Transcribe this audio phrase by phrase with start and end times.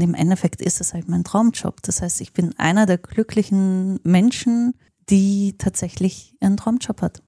[0.00, 1.82] Im Endeffekt ist es halt mein Traumjob.
[1.82, 4.74] Das heißt, ich bin einer der glücklichen Menschen,
[5.10, 7.22] die tatsächlich ihren Traumjob hat.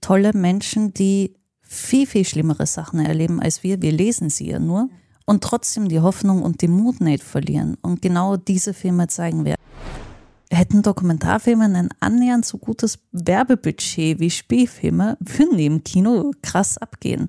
[0.00, 3.80] Tolle Menschen, die viel, viel schlimmere Sachen erleben als wir.
[3.80, 4.88] Wir lesen sie ja nur
[5.24, 7.76] und trotzdem die Hoffnung und den Mut nicht verlieren.
[7.82, 9.54] Und genau diese Filme zeigen wir.
[10.50, 17.28] Hätten Dokumentarfilme ein annähernd so gutes Werbebudget wie Spielfilme, würden die im Kino krass abgehen.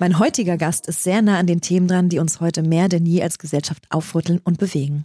[0.00, 3.04] Mein heutiger Gast ist sehr nah an den Themen dran, die uns heute mehr denn
[3.04, 5.04] je als Gesellschaft aufrütteln und bewegen.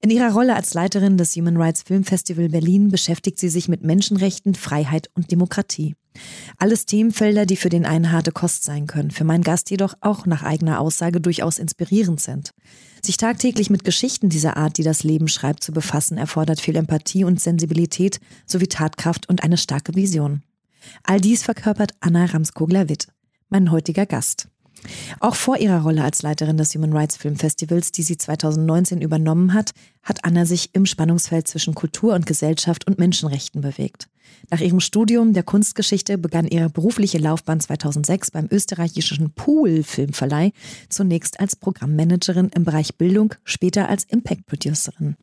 [0.00, 3.82] In ihrer Rolle als Leiterin des Human Rights Film Festival Berlin beschäftigt sie sich mit
[3.82, 5.96] Menschenrechten, Freiheit und Demokratie.
[6.56, 10.24] Alles Themenfelder, die für den einen harte Kost sein können, für meinen Gast jedoch auch
[10.24, 12.52] nach eigener Aussage durchaus inspirierend sind.
[13.04, 17.24] Sich tagtäglich mit Geschichten dieser Art, die das Leben schreibt, zu befassen, erfordert viel Empathie
[17.24, 20.42] und Sensibilität sowie Tatkraft und eine starke Vision.
[21.02, 23.08] All dies verkörpert Anna Ramskogler-Witt
[23.48, 24.48] mein heutiger Gast.
[25.20, 29.52] Auch vor ihrer Rolle als Leiterin des Human Rights Film Festivals, die sie 2019 übernommen
[29.54, 34.08] hat, hat Anna sich im Spannungsfeld zwischen Kultur und Gesellschaft und Menschenrechten bewegt.
[34.50, 40.52] Nach ihrem Studium der Kunstgeschichte begann ihre berufliche Laufbahn 2006 beim österreichischen Pool Filmverleih,
[40.88, 45.16] zunächst als Programmmanagerin im Bereich Bildung, später als Impact Producerin.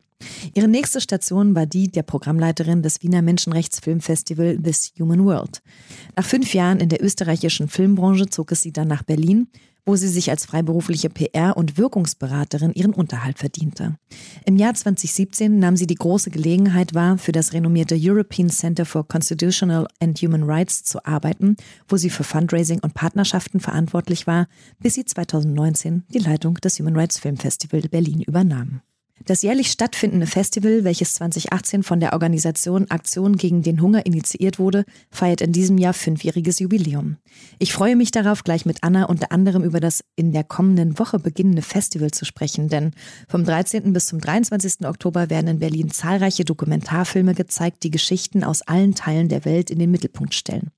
[0.54, 5.62] Ihre nächste Station war die der Programmleiterin des Wiener Menschenrechtsfilmfestival This Human World.
[6.16, 9.48] Nach fünf Jahren in der österreichischen Filmbranche zog es sie dann nach Berlin,
[9.84, 13.96] wo sie sich als freiberufliche PR- und Wirkungsberaterin ihren Unterhalt verdiente.
[14.44, 19.06] Im Jahr 2017 nahm sie die große Gelegenheit wahr, für das renommierte European Center for
[19.06, 21.56] Constitutional and Human Rights zu arbeiten,
[21.88, 24.48] wo sie für Fundraising und Partnerschaften verantwortlich war,
[24.80, 28.80] bis sie 2019 die Leitung des Human Rights Film Festival Berlin übernahm.
[29.24, 34.84] Das jährlich stattfindende Festival, welches 2018 von der Organisation Aktion gegen den Hunger initiiert wurde,
[35.10, 37.16] feiert in diesem Jahr fünfjähriges Jubiläum.
[37.58, 41.18] Ich freue mich darauf, gleich mit Anna unter anderem über das in der kommenden Woche
[41.18, 42.92] beginnende Festival zu sprechen, denn
[43.26, 43.92] vom 13.
[43.92, 44.86] bis zum 23.
[44.86, 49.78] Oktober werden in Berlin zahlreiche Dokumentarfilme gezeigt, die Geschichten aus allen Teilen der Welt in
[49.78, 50.70] den Mittelpunkt stellen.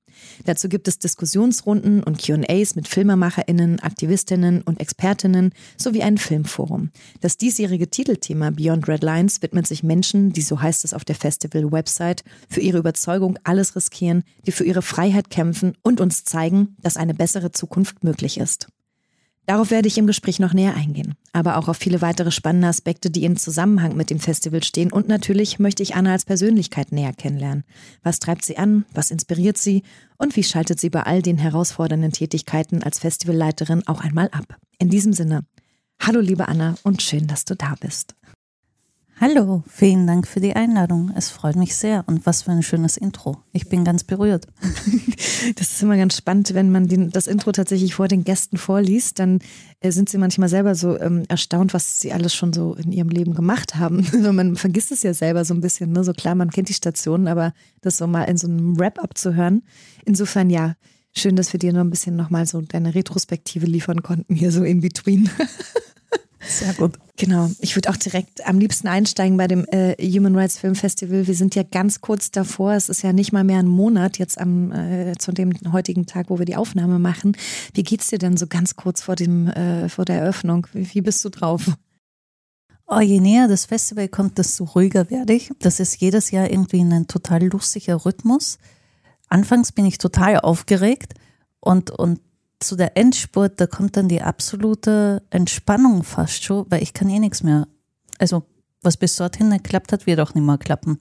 [0.45, 6.91] Dazu gibt es Diskussionsrunden und QAs mit Filmemacherinnen, Aktivistinnen und Expertinnen sowie ein Filmforum.
[7.21, 11.15] Das diesjährige Titelthema Beyond Red Lines widmet sich Menschen, die, so heißt es auf der
[11.15, 16.97] Festival-Website, für ihre Überzeugung alles riskieren, die für ihre Freiheit kämpfen und uns zeigen, dass
[16.97, 18.67] eine bessere Zukunft möglich ist.
[19.49, 23.09] Darauf werde ich im Gespräch noch näher eingehen, aber auch auf viele weitere spannende Aspekte,
[23.09, 24.91] die in Zusammenhang mit dem Festival stehen.
[24.91, 27.63] Und natürlich möchte ich Anna als Persönlichkeit näher kennenlernen.
[28.03, 28.85] Was treibt sie an?
[28.93, 29.81] Was inspiriert sie?
[30.19, 34.55] Und wie schaltet sie bei all den herausfordernden Tätigkeiten als Festivalleiterin auch einmal ab?
[34.77, 35.45] In diesem Sinne,
[35.99, 38.13] hallo liebe Anna und schön, dass du da bist.
[39.21, 41.11] Hallo, vielen Dank für die Einladung.
[41.13, 42.05] Es freut mich sehr.
[42.07, 43.35] Und was für ein schönes Intro.
[43.51, 44.47] Ich bin ganz berührt.
[45.55, 49.19] Das ist immer ganz spannend, wenn man den, das Intro tatsächlich vor den Gästen vorliest,
[49.19, 49.39] dann
[49.79, 53.07] äh, sind sie manchmal selber so ähm, erstaunt, was sie alles schon so in ihrem
[53.07, 54.05] Leben gemacht haben.
[54.13, 55.93] Also man vergisst es ja selber so ein bisschen.
[55.93, 56.03] Ne?
[56.03, 59.33] So klar, man kennt die Stationen, aber das so mal in so einem Wrap-up zu
[59.33, 59.63] hören.
[60.05, 60.75] Insofern ja,
[61.15, 64.63] schön, dass wir dir noch ein bisschen nochmal so deine Retrospektive liefern konnten, hier so
[64.63, 65.29] in between.
[66.41, 66.97] Sehr gut.
[67.17, 67.49] Genau.
[67.59, 71.27] Ich würde auch direkt am liebsten einsteigen bei dem äh, Human Rights Film Festival.
[71.27, 72.73] Wir sind ja ganz kurz davor.
[72.73, 76.29] Es ist ja nicht mal mehr ein Monat jetzt am äh, zu dem heutigen Tag,
[76.29, 77.35] wo wir die Aufnahme machen.
[77.73, 80.67] Wie geht's dir denn so ganz kurz vor dem äh, vor der Eröffnung?
[80.71, 81.65] Wie, wie bist du drauf?
[82.87, 85.51] Oh, je näher das Festival kommt, desto ruhiger werde ich.
[85.59, 88.57] Das ist jedes Jahr irgendwie ein total lustiger Rhythmus.
[89.27, 91.13] Anfangs bin ich total aufgeregt
[91.59, 92.19] und, und
[92.59, 97.19] zu der Endspurt, da kommt dann die absolute Entspannung fast schon, weil ich kann eh
[97.19, 97.67] nichts mehr.
[98.17, 98.43] Also,
[98.81, 100.99] was bis dorthin geklappt hat, wird auch nicht mehr klappen.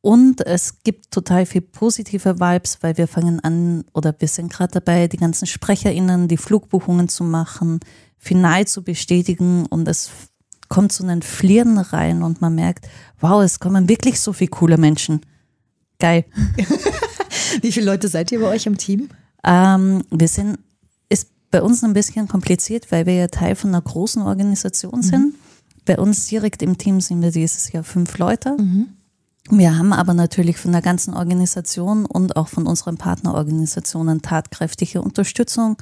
[0.00, 4.72] Und es gibt total viel positive Vibes, weil wir fangen an oder wir sind gerade
[4.72, 7.80] dabei, die ganzen SprecherInnen die Flugbuchungen zu machen,
[8.18, 10.10] final zu bestätigen und es
[10.68, 12.86] kommt so ein Flirren rein und man merkt,
[13.20, 15.22] wow, es kommen wirklich so viele coole Menschen.
[15.98, 16.26] Geil.
[17.62, 19.08] Wie viele Leute seid ihr bei euch im Team?
[19.44, 20.58] Ähm, wir sind,
[21.08, 25.26] ist bei uns ein bisschen kompliziert, weil wir ja Teil von einer großen Organisation sind.
[25.26, 25.34] Mhm.
[25.84, 28.56] Bei uns direkt im Team sind wir dieses Jahr fünf Leute.
[28.58, 28.88] Mhm.
[29.50, 35.76] Wir haben aber natürlich von der ganzen Organisation und auch von unseren Partnerorganisationen tatkräftige Unterstützung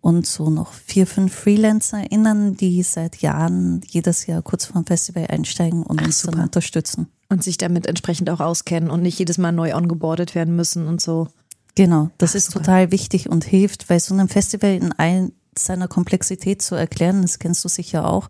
[0.00, 5.26] und so noch vier, fünf FreelancerInnen, die seit Jahren jedes Jahr kurz vor dem Festival
[5.28, 6.32] einsteigen und Ach, uns super.
[6.32, 7.08] dann unterstützen.
[7.30, 11.00] Und sich damit entsprechend auch auskennen und nicht jedes Mal neu ongeboardet werden müssen und
[11.00, 11.28] so.
[11.74, 12.60] Genau, das Ach, ist super.
[12.60, 17.38] total wichtig und hilft, weil so einem Festival in all seiner Komplexität zu erklären, das
[17.38, 18.28] kennst du sicher auch,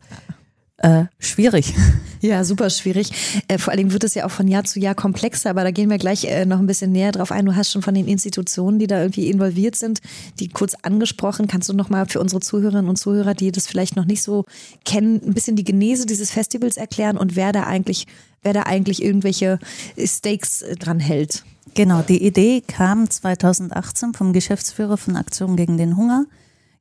[0.79, 1.75] äh, schwierig.
[2.21, 3.11] Ja, super schwierig.
[3.49, 5.91] Äh, vor allem wird es ja auch von Jahr zu Jahr komplexer, aber da gehen
[5.91, 7.45] wir gleich äh, noch ein bisschen näher drauf ein.
[7.45, 10.01] Du hast schon von den Institutionen, die da irgendwie involviert sind,
[10.41, 11.49] die kurz angesprochen.
[11.49, 14.47] Kannst du noch mal für unsere Zuhörerinnen und Zuhörer, die das vielleicht noch nicht so
[14.87, 18.07] kennen, ein bisschen die Genese dieses Festivals erklären und wer da eigentlich,
[18.43, 19.59] wer da eigentlich irgendwelche
[20.03, 21.45] Stakes äh, dran hält?
[21.75, 26.25] Genau, die Idee kam 2018 vom Geschäftsführer von Aktion gegen den Hunger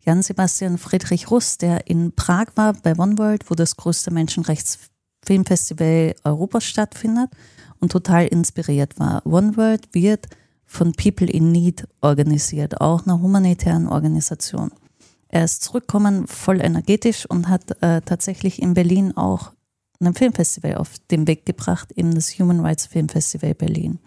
[0.06, 6.66] Jan-Sebastian Friedrich Russ, der in Prag war bei One World, wo das größte Menschenrechtsfilmfestival Europas
[6.66, 7.30] stattfindet
[7.80, 9.26] und total inspiriert war.
[9.26, 10.28] One World wird
[10.66, 14.72] von People in Need organisiert, auch einer humanitären Organisation.
[15.30, 19.54] Er ist zurückgekommen, voll energetisch und hat äh, tatsächlich in Berlin auch
[20.00, 24.00] ein Filmfestival auf den Weg gebracht, eben das Human Rights Filmfestival Berlin.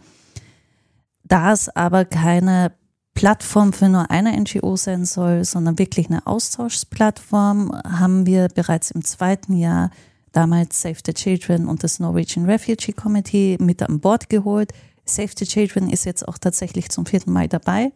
[1.24, 2.72] Da es aber keine
[3.16, 9.02] Plattform für nur eine NGO sein soll, sondern wirklich eine Austauschsplattform, haben wir bereits im
[9.02, 9.90] zweiten Jahr
[10.32, 14.72] damals Save the Children und das Norwegian Refugee Committee mit an Bord geholt.
[15.06, 17.90] Save the Children ist jetzt auch tatsächlich zum vierten Mal dabei.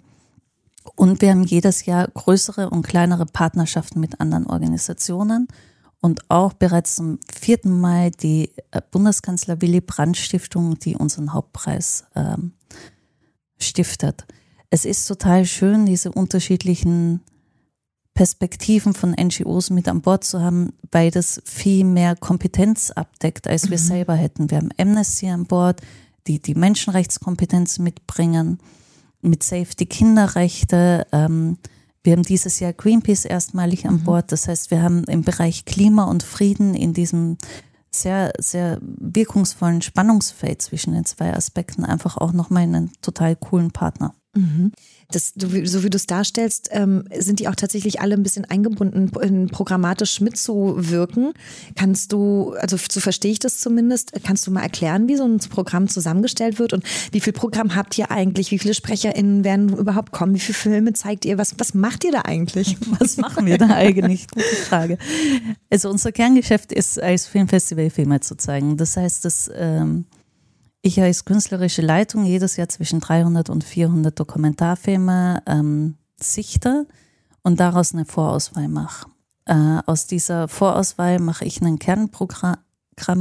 [0.96, 5.48] Und wir haben jedes Jahr größere und kleinere Partnerschaften mit anderen Organisationen
[6.00, 12.06] und auch bereits zum vierten Mal die äh, Bundeskanzler Willy Brandt Stiftung, die unseren Hauptpreis
[12.16, 12.52] ähm,
[13.58, 14.24] stiftet
[14.70, 17.20] es ist total schön, diese unterschiedlichen
[18.14, 23.70] Perspektiven von NGOs mit an Bord zu haben, weil das viel mehr Kompetenz abdeckt, als
[23.70, 23.82] wir mhm.
[23.82, 24.50] selber hätten.
[24.50, 25.80] Wir haben Amnesty an Bord,
[26.26, 28.58] die die Menschenrechtskompetenz mitbringen,
[29.22, 31.06] mit Safety Kinderrechte.
[31.12, 31.58] Ähm,
[32.02, 34.04] wir haben dieses Jahr Greenpeace erstmalig an mhm.
[34.04, 34.32] Bord.
[34.32, 37.38] Das heißt, wir haben im Bereich Klima und Frieden in diesem
[37.90, 44.14] sehr, sehr wirkungsvollen Spannungsfeld zwischen den zwei Aspekten einfach auch nochmal einen total coolen Partner.
[44.34, 44.70] Mhm.
[45.10, 49.10] Das, so wie du es darstellst, ähm, sind die auch tatsächlich alle ein bisschen eingebunden,
[49.20, 51.32] in, programmatisch mitzuwirken.
[51.74, 55.38] Kannst du, also so verstehe ich das zumindest, kannst du mal erklären, wie so ein
[55.38, 58.52] Programm zusammengestellt wird und wie viel Programm habt ihr eigentlich?
[58.52, 60.34] Wie viele SprecherInnen werden überhaupt kommen?
[60.34, 61.36] Wie viele Filme zeigt ihr?
[61.36, 62.76] Was, was macht ihr da eigentlich?
[63.00, 64.28] Was machen wir da eigentlich?
[64.28, 64.98] Gute Frage.
[65.70, 68.76] Also unser Kerngeschäft ist, als Filmfestival Filme zu zeigen.
[68.76, 70.04] Das heißt, dass ähm,
[70.82, 76.86] ich als künstlerische Leitung jedes Jahr zwischen 300 und 400 Dokumentarfilme ähm, sichte
[77.42, 79.06] und daraus eine Vorauswahl mache.
[79.44, 82.56] Äh, aus dieser Vorauswahl mache ich ein Kernprogramm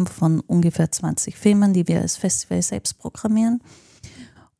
[0.06, 3.62] von ungefähr 20 Filmen, die wir als Festival selbst programmieren.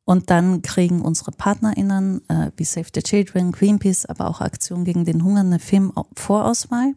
[0.04, 5.04] Und dann kriegen unsere PartnerInnen äh, wie Save the Children, Greenpeace, aber auch Aktion gegen
[5.04, 6.94] den Hunger eine Filmvorauswahl.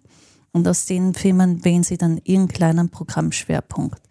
[0.52, 4.02] Und aus den Filmen wählen sie dann ihren kleinen Programmschwerpunkt.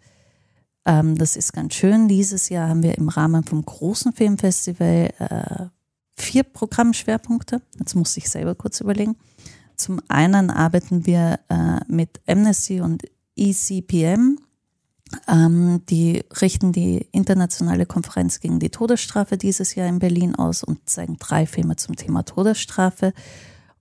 [0.85, 2.07] Ähm, das ist ganz schön.
[2.07, 5.65] Dieses Jahr haben wir im Rahmen vom großen Filmfestival äh,
[6.15, 7.61] vier Programmschwerpunkte.
[7.79, 9.15] Jetzt muss ich selber kurz überlegen.
[9.75, 13.03] Zum einen arbeiten wir äh, mit Amnesty und
[13.35, 14.37] ECPM.
[15.27, 20.89] Ähm, die richten die internationale Konferenz gegen die Todesstrafe dieses Jahr in Berlin aus und
[20.89, 23.13] zeigen drei Filme zum Thema Todesstrafe.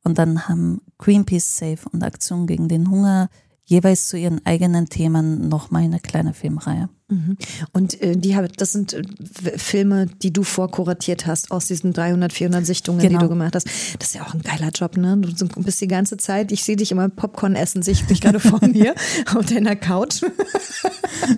[0.05, 3.29] Und dann haben Greenpeace Safe und Aktion gegen den Hunger
[3.65, 6.89] jeweils zu ihren eigenen Themen nochmal eine kleine Filmreihe.
[7.09, 7.37] Mhm.
[7.73, 12.67] Und äh, die das sind äh, Filme, die du vorkuratiert hast aus diesen 300, 400
[12.67, 13.19] Sichtungen, genau.
[13.19, 13.69] die du gemacht hast.
[13.99, 15.17] Das ist ja auch ein geiler Job, ne?
[15.19, 18.41] Du bist die ganze Zeit, ich sehe dich immer Popcorn essen, sehe ich dich gerade
[18.41, 18.95] vor mir
[19.35, 20.23] auf deiner Couch.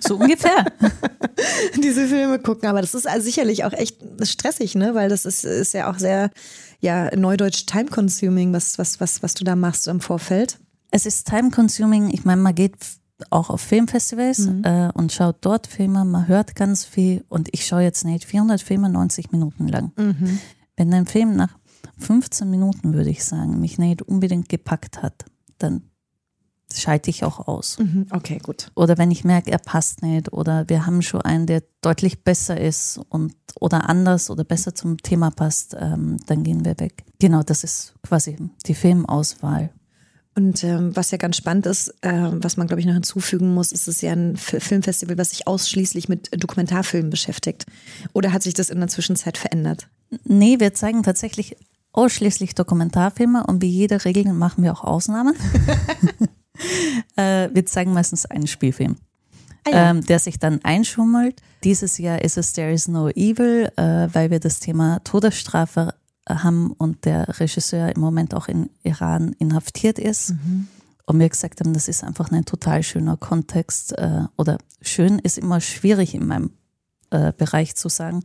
[0.00, 0.64] So ungefähr.
[1.83, 4.95] Diese Filme gucken, aber das ist also sicherlich auch echt stressig, ne?
[4.95, 6.31] Weil das ist, ist ja auch sehr,
[6.81, 10.59] ja, neudeutsch time-consuming, was, was, was, was du da machst im Vorfeld.
[10.95, 12.11] Es ist time-consuming.
[12.11, 12.77] Ich meine, man geht
[13.31, 14.63] auch auf Filmfestivals mhm.
[14.63, 18.61] äh, und schaut dort Filme, man hört ganz viel und ich schaue jetzt nicht 400
[18.61, 19.91] Filme 90 Minuten lang.
[19.97, 20.39] Mhm.
[20.77, 21.59] Wenn ein Film nach
[21.99, 25.25] 15 Minuten, würde ich sagen, mich nicht unbedingt gepackt hat,
[25.59, 25.83] dann
[26.73, 27.77] schalte ich auch aus.
[27.81, 28.07] Mhm.
[28.13, 28.71] Okay, gut.
[28.77, 32.61] Oder wenn ich merke, er passt nicht oder wir haben schon einen, der deutlich besser
[32.61, 37.05] ist und oder anders oder besser zum Thema passt, ähm, dann gehen wir weg.
[37.19, 38.37] Genau, das ist quasi
[38.67, 39.71] die Filmauswahl.
[40.37, 43.71] Und ähm, was ja ganz spannend ist, äh, was man, glaube ich, noch hinzufügen muss,
[43.71, 47.67] ist es ja ein F Filmfestival, was sich ausschließlich mit Dokumentarfilmen beschäftigt.
[48.12, 49.88] Oder hat sich das in der Zwischenzeit verändert?
[50.25, 51.57] Nee, wir zeigen tatsächlich
[51.93, 55.35] ausschließlich Dokumentarfilme und wie jede Regel machen wir auch Ausnahmen.
[57.17, 58.97] äh, wir zeigen meistens einen Spielfilm.
[59.67, 59.91] Ah ja.
[59.91, 61.41] ähm, der sich dann einschummelt.
[61.62, 65.95] Dieses Jahr ist es There is no evil, äh, weil wir das Thema Todesstrafe
[66.28, 70.31] haben und der Regisseur im Moment auch in Iran inhaftiert ist.
[70.31, 70.69] Mhm.
[71.07, 73.97] Und wir gesagt haben, das ist einfach ein total schöner Kontext.
[73.99, 76.50] Äh, oder schön ist immer schwierig in meinem
[77.11, 78.23] äh, Bereich zu sagen.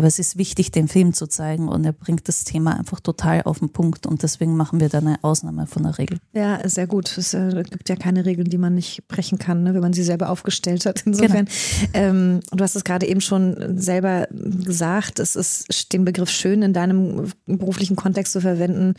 [0.00, 3.42] Aber es ist wichtig, den Film zu zeigen und er bringt das Thema einfach total
[3.42, 6.16] auf den Punkt und deswegen machen wir da eine Ausnahme von der Regel.
[6.32, 7.18] Ja, sehr gut.
[7.18, 10.02] Es äh, gibt ja keine Regeln, die man nicht brechen kann, ne, wenn man sie
[10.02, 11.02] selber aufgestellt hat.
[11.04, 12.06] Insofern, genau.
[12.06, 16.72] ähm, du hast es gerade eben schon selber gesagt, es ist den Begriff schön in
[16.72, 18.94] deinem beruflichen Kontext zu verwenden,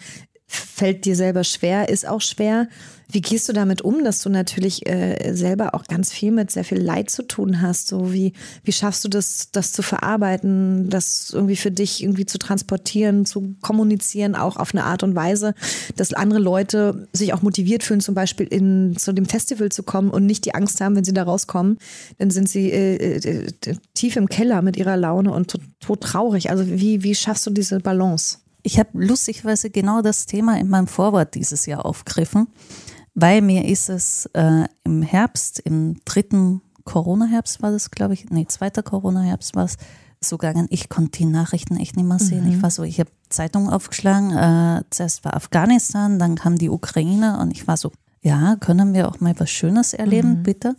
[0.52, 2.68] fällt dir selber schwer, ist auch schwer.
[3.14, 6.64] Wie gehst du damit um, dass du natürlich äh, selber auch ganz viel mit sehr
[6.64, 7.90] viel Leid zu tun hast?
[7.90, 8.32] So wie,
[8.64, 13.56] wie schaffst du das, das zu verarbeiten, das irgendwie für dich irgendwie zu transportieren, zu
[13.62, 15.56] kommunizieren, auch auf eine Art und Weise,
[15.98, 20.10] dass andere Leute sich auch motiviert fühlen, zum Beispiel in, zu dem Festival zu kommen
[20.10, 21.80] und nicht die Angst haben, wenn sie da rauskommen,
[22.18, 23.52] dann sind sie äh, äh,
[23.94, 26.50] tief im Keller mit ihrer Laune und tot traurig.
[26.50, 28.38] Also wie, wie schaffst du diese Balance?
[28.64, 32.48] Ich habe lustigweise genau das Thema in meinem Vorwort dieses Jahr aufgegriffen,
[33.14, 38.46] weil mir ist es äh, im Herbst, im dritten Corona-Herbst war das, glaube ich, nee,
[38.48, 39.78] zweiter Corona-Herbst war es,
[40.24, 42.46] so gegangen, ich konnte die Nachrichten echt nicht mehr sehen.
[42.46, 42.52] Mhm.
[42.52, 47.40] Ich war so, ich habe Zeitung aufgeschlagen, äh, zuerst war Afghanistan, dann kam die Ukraine
[47.40, 47.92] und ich war so,
[48.22, 50.44] ja, können wir auch mal was Schönes erleben, mhm.
[50.44, 50.76] bitte?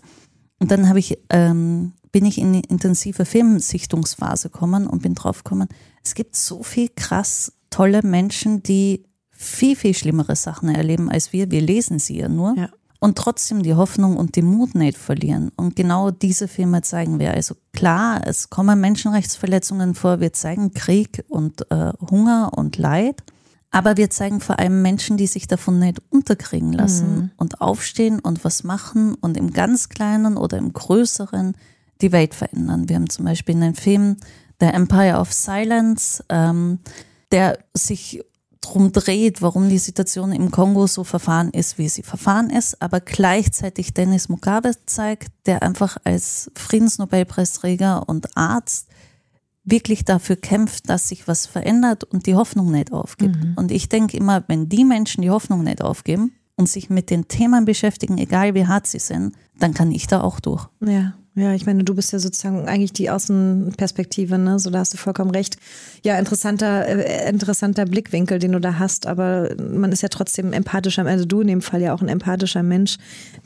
[0.61, 5.43] Und dann habe ich, ähm, bin ich in die intensive Filmsichtungsphase gekommen und bin drauf
[5.43, 5.69] gekommen,
[6.05, 11.50] es gibt so viel krass tolle Menschen, die viel, viel schlimmere Sachen erleben als wir.
[11.50, 12.55] Wir lesen sie ja nur.
[12.57, 12.69] Ja.
[13.00, 15.50] Und trotzdem die Hoffnung und den Mut nicht verlieren.
[15.57, 17.33] Und genau diese Filme zeigen wir.
[17.33, 23.25] Also klar, es kommen Menschenrechtsverletzungen vor, wir zeigen Krieg und äh, Hunger und Leid.
[23.73, 27.31] Aber wir zeigen vor allem Menschen, die sich davon nicht unterkriegen lassen mhm.
[27.38, 31.57] und aufstehen und was machen und im ganz Kleinen oder im Größeren
[32.02, 32.88] die Welt verändern.
[32.88, 34.19] Wir haben zum Beispiel einen Film,
[34.61, 36.79] The Empire of Silence, ähm,
[37.33, 38.23] der sich
[38.61, 43.01] drum dreht, warum die Situation im Kongo so verfahren ist, wie sie verfahren ist, aber
[43.01, 48.89] gleichzeitig Dennis Mugabe zeigt, der einfach als Friedensnobelpreisträger und Arzt
[49.65, 53.37] wirklich dafür kämpft, dass sich was verändert und die Hoffnung nicht aufgibt.
[53.37, 53.55] Mhm.
[53.57, 57.29] Und ich denke immer, wenn die Menschen die Hoffnung nicht aufgeben und sich mit den
[57.29, 60.67] Themen beschäftigen, egal wie hart sie sind, dann kann ich da auch durch.
[60.81, 61.15] Ja.
[61.35, 64.59] Ja, ich meine, du bist ja sozusagen eigentlich die Außenperspektive, ne?
[64.59, 65.57] So, da hast du vollkommen recht.
[66.05, 71.07] Ja, interessanter, äh, interessanter Blickwinkel, den du da hast, aber man ist ja trotzdem empathischer,
[71.07, 72.99] also du in dem Fall ja auch ein empathischer Mensch,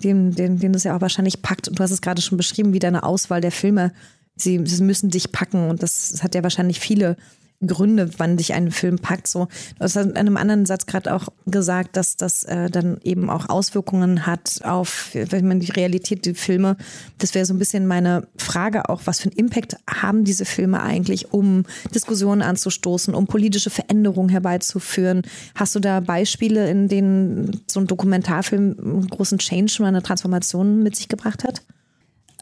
[0.02, 1.69] den, den, den das ja auch wahrscheinlich packt.
[1.69, 3.93] Und du hast es gerade schon beschrieben, wie deine Auswahl der Filme,
[4.35, 7.16] sie, sie müssen dich packen und das, das hat ja wahrscheinlich viele
[7.64, 9.28] Gründe, wann dich ein Film packt.
[9.28, 9.46] So,
[9.78, 13.48] du hast in einem anderen Satz gerade auch gesagt, dass das äh, dann eben auch
[13.48, 16.76] Auswirkungen hat auf, wenn man die Realität, die Filme.
[17.18, 20.82] Das wäre so ein bisschen meine Frage auch, was für einen Impact haben diese Filme
[20.82, 25.22] eigentlich, um Diskussionen anzustoßen, um politische Veränderungen herbeizuführen?
[25.54, 30.82] Hast du da Beispiele, in denen so ein Dokumentarfilm einen großen Change oder eine Transformation
[30.82, 31.62] mit sich gebracht hat?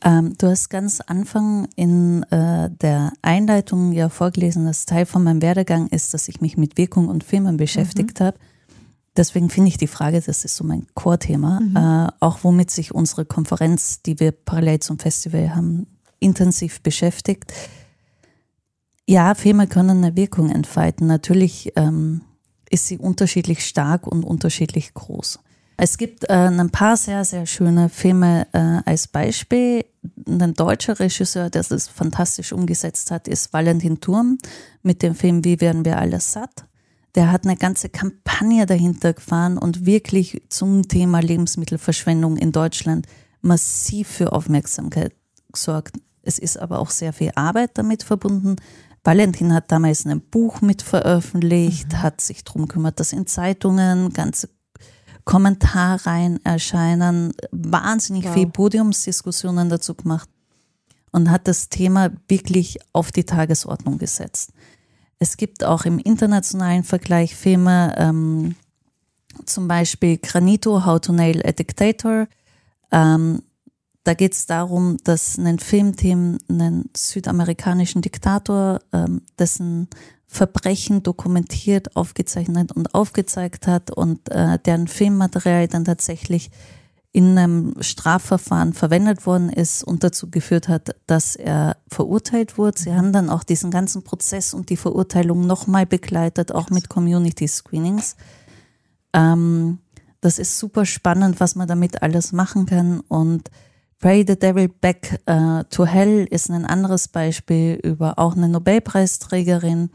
[0.04, 5.40] Ähm, du hast ganz Anfang in äh, der Einleitung ja vorgelesen, dass Teil von meinem
[5.40, 8.24] Werdegang ist, dass ich mich mit Wirkung und Filmen beschäftigt mhm.
[8.24, 8.38] habe.
[9.16, 11.76] Deswegen finde ich die Frage, das ist so mein Core-Thema, mhm.
[11.76, 15.86] äh, auch womit sich unsere Konferenz, die wir parallel zum Festival haben,
[16.18, 17.52] intensiv beschäftigt.
[19.06, 21.06] Ja, Filme können eine Wirkung entfalten.
[21.06, 22.22] Natürlich ähm,
[22.70, 25.38] ist sie unterschiedlich stark und unterschiedlich groß.
[25.76, 29.84] Es gibt äh, ein paar sehr, sehr schöne Filme äh, als Beispiel.
[30.26, 34.38] Ein deutscher Regisseur, der das fantastisch umgesetzt hat, ist Valentin Turm
[34.82, 36.66] mit dem Film Wie werden wir alles satt?
[37.14, 43.06] Der hat eine ganze Kampagne dahinter gefahren und wirklich zum Thema Lebensmittelverschwendung in Deutschland
[43.40, 45.14] massiv für Aufmerksamkeit
[45.52, 45.96] gesorgt.
[46.22, 48.56] Es ist aber auch sehr viel Arbeit damit verbunden.
[49.04, 52.02] Valentin hat damals ein Buch mit veröffentlicht, mhm.
[52.02, 54.48] hat sich darum gekümmert, dass in Zeitungen ganze
[55.24, 58.34] Kommentarreihen erscheinen, wahnsinnig wow.
[58.34, 60.28] viel Podiumsdiskussionen dazu gemacht
[61.12, 64.52] und hat das Thema wirklich auf die Tagesordnung gesetzt.
[65.18, 68.56] Es gibt auch im internationalen Vergleich Filme, ähm,
[69.46, 72.26] zum Beispiel Granito, How to Nail a Dictator.
[72.92, 73.42] Ähm,
[74.04, 79.88] da geht es darum, dass ein Filmteam einen südamerikanischen Diktator, ähm, dessen
[80.26, 86.50] Verbrechen dokumentiert, aufgezeichnet und aufgezeigt hat und äh, deren Filmmaterial dann tatsächlich
[87.12, 92.78] in einem Strafverfahren verwendet worden ist und dazu geführt hat, dass er verurteilt wurde.
[92.78, 97.46] Sie haben dann auch diesen ganzen Prozess und die Verurteilung nochmal begleitet, auch mit Community
[97.46, 98.16] Screenings.
[99.12, 99.78] Ähm,
[100.20, 103.48] das ist super spannend, was man damit alles machen kann und
[104.04, 109.88] Pray the Devil Back uh, to Hell ist ein anderes Beispiel über auch eine Nobelpreisträgerin,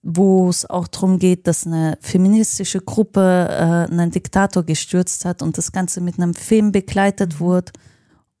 [0.00, 5.58] wo es auch darum geht, dass eine feministische Gruppe äh, einen Diktator gestürzt hat und
[5.58, 7.40] das Ganze mit einem Film begleitet mhm.
[7.40, 7.72] wurde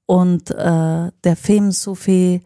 [0.06, 2.40] und äh, der Film so viel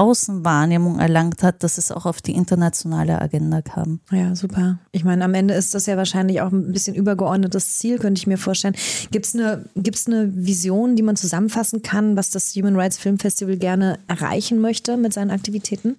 [0.00, 4.00] Außenwahrnehmung erlangt hat, dass es auch auf die internationale Agenda kam.
[4.10, 4.78] Ja, super.
[4.92, 8.26] Ich meine, am Ende ist das ja wahrscheinlich auch ein bisschen übergeordnetes Ziel, könnte ich
[8.26, 8.74] mir vorstellen.
[9.10, 13.18] Gibt es eine, gibt's eine Vision, die man zusammenfassen kann, was das Human Rights Film
[13.18, 15.96] Festival gerne erreichen möchte mit seinen Aktivitäten?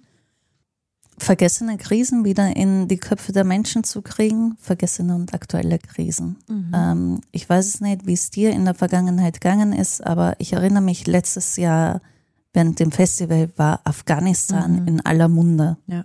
[1.18, 6.36] vergessene Krisen wieder in die Köpfe der Menschen zu kriegen, vergessene und aktuelle Krisen.
[6.48, 6.72] Mhm.
[6.74, 10.54] Ähm, ich weiß es nicht, wie es dir in der Vergangenheit gegangen ist, aber ich
[10.54, 12.00] erinnere mich, letztes Jahr
[12.52, 14.88] während dem Festival war Afghanistan mhm.
[14.88, 15.78] in aller Munde.
[15.86, 16.04] Ja.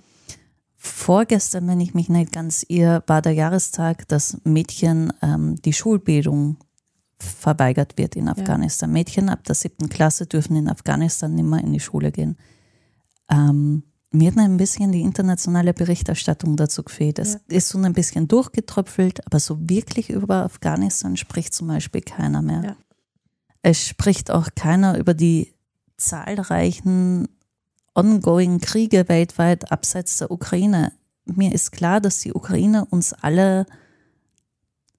[0.75, 6.57] Vorgestern, wenn ich mich nicht ganz irre, war der Jahrestag, dass Mädchen ähm, die Schulbildung
[7.19, 8.91] verweigert wird in Afghanistan.
[8.91, 8.93] Ja.
[8.93, 12.37] Mädchen ab der siebten Klasse dürfen in Afghanistan nicht mehr in die Schule gehen.
[13.29, 17.19] Ähm, mir hat ein bisschen die internationale Berichterstattung dazu gefehlt.
[17.19, 17.39] Es ja.
[17.49, 22.61] ist so ein bisschen durchgetröpfelt, aber so wirklich über Afghanistan spricht zum Beispiel keiner mehr.
[22.63, 22.75] Ja.
[23.63, 25.53] Es spricht auch keiner über die
[25.97, 27.27] zahlreichen
[27.93, 30.93] ongoing Kriege weltweit abseits der Ukraine.
[31.25, 33.65] Mir ist klar, dass die Ukraine uns alle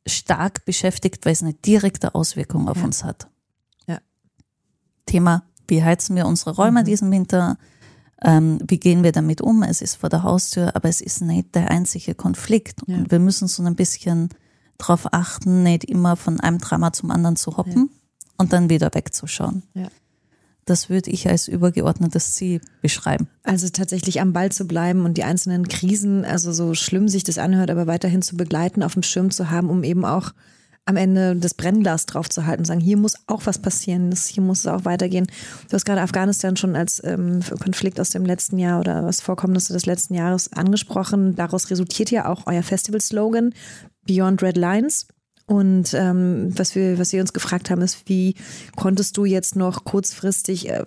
[0.06, 2.84] stark beschäftigt, weil es eine direkte Auswirkung auf ja.
[2.84, 3.28] uns hat.
[3.86, 3.98] Ja.
[5.06, 6.86] Thema, wie heizen wir unsere Räume mhm.
[6.86, 7.56] diesen Winter?
[8.22, 9.62] Ähm, wie gehen wir damit um?
[9.62, 12.80] Es ist vor der Haustür, aber es ist nicht der einzige Konflikt.
[12.86, 12.96] Ja.
[12.96, 14.30] Und wir müssen so ein bisschen
[14.76, 18.26] darauf achten, nicht immer von einem Drama zum anderen zu hoppen ja.
[18.38, 19.62] und dann wieder wegzuschauen.
[19.74, 19.88] Ja.
[20.68, 23.28] Das würde ich als übergeordnetes Ziel beschreiben.
[23.42, 27.38] Also tatsächlich am Ball zu bleiben und die einzelnen Krisen, also so schlimm sich das
[27.38, 30.32] anhört, aber weiterhin zu begleiten, auf dem Schirm zu haben, um eben auch
[30.84, 34.42] am Ende das Brennglas drauf zu halten und sagen, hier muss auch was passieren, hier
[34.42, 35.26] muss es auch weitergehen.
[35.68, 39.72] Du hast gerade Afghanistan schon als ähm, Konflikt aus dem letzten Jahr oder was Vorkommnisse
[39.72, 41.34] des letzten Jahres angesprochen.
[41.34, 43.54] Daraus resultiert ja auch euer Festival-Slogan
[44.06, 45.06] Beyond Red Lines.
[45.48, 48.34] Und ähm, was wir, was wir uns gefragt haben, ist, wie
[48.76, 50.84] konntest du jetzt noch kurzfristig äh,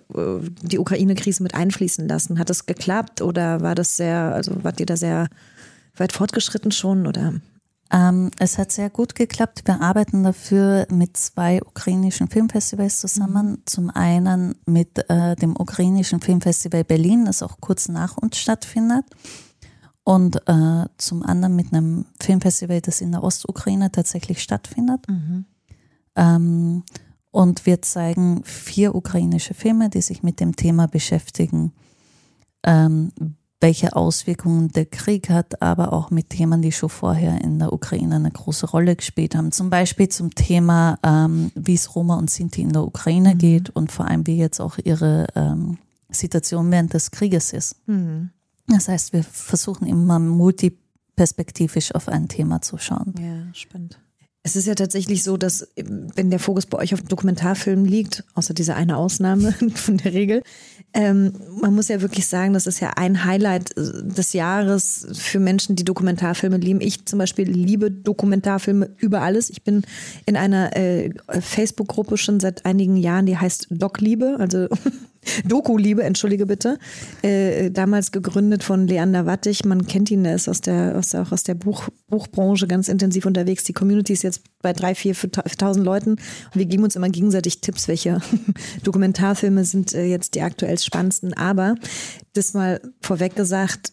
[0.62, 2.38] die Ukraine-Krise mit einfließen lassen?
[2.38, 5.26] Hat das geklappt oder war das sehr, also wart ihr da sehr
[5.96, 7.34] weit fortgeschritten schon oder?
[7.92, 9.62] Ähm, es hat sehr gut geklappt.
[9.64, 13.50] Wir arbeiten dafür mit zwei ukrainischen Filmfestivals zusammen.
[13.50, 13.62] Mhm.
[13.66, 19.06] Zum einen mit äh, dem ukrainischen Filmfestival Berlin, das auch kurz nach uns stattfindet
[20.04, 25.06] und äh, zum anderen mit einem Filmfestival, das in der Ostukraine tatsächlich stattfindet.
[25.08, 25.44] Mhm.
[26.16, 26.82] Ähm,
[27.30, 31.72] und wir zeigen vier ukrainische Filme, die sich mit dem Thema beschäftigen,
[32.64, 33.10] ähm,
[33.60, 38.16] welche Auswirkungen der Krieg hat, aber auch mit Themen, die schon vorher in der Ukraine
[38.16, 39.52] eine große Rolle gespielt haben.
[39.52, 43.38] Zum Beispiel zum Thema, ähm, wie es Roma und Sinti in der Ukraine mhm.
[43.38, 45.78] geht und vor allem, wie jetzt auch ihre ähm,
[46.10, 47.76] Situation während des Krieges ist.
[47.86, 48.30] Mhm.
[48.72, 53.14] Das heißt, wir versuchen immer multiperspektivisch auf ein Thema zu schauen.
[53.18, 53.98] Ja, spannend.
[54.44, 58.54] Es ist ja tatsächlich so, dass wenn der Fokus bei euch auf Dokumentarfilmen liegt, außer
[58.54, 60.42] dieser eine Ausnahme von der Regel,
[60.94, 65.38] ähm, man muss ja wirklich sagen, das ist ja ein Highlight äh, des Jahres für
[65.38, 66.80] Menschen, die Dokumentarfilme lieben.
[66.80, 69.48] Ich zum Beispiel liebe Dokumentarfilme über alles.
[69.48, 69.84] Ich bin
[70.26, 74.66] in einer äh, Facebook-Gruppe schon seit einigen Jahren, die heißt Doc Liebe, also
[75.44, 76.78] Doku-Liebe, entschuldige bitte.
[77.22, 79.64] Äh, damals gegründet von Leander Wattig.
[79.64, 83.26] Man kennt ihn, er ist aus der, aus, auch aus der Buch, Buchbranche ganz intensiv
[83.26, 83.64] unterwegs.
[83.64, 85.14] Die Community ist jetzt bei drei, vier,
[85.58, 86.12] tausend Leuten.
[86.12, 88.20] Und wir geben uns immer gegenseitig Tipps, welche
[88.82, 91.34] Dokumentarfilme sind äh, jetzt die aktuell spannendsten.
[91.34, 91.76] Aber
[92.32, 93.92] das mal vorweg gesagt,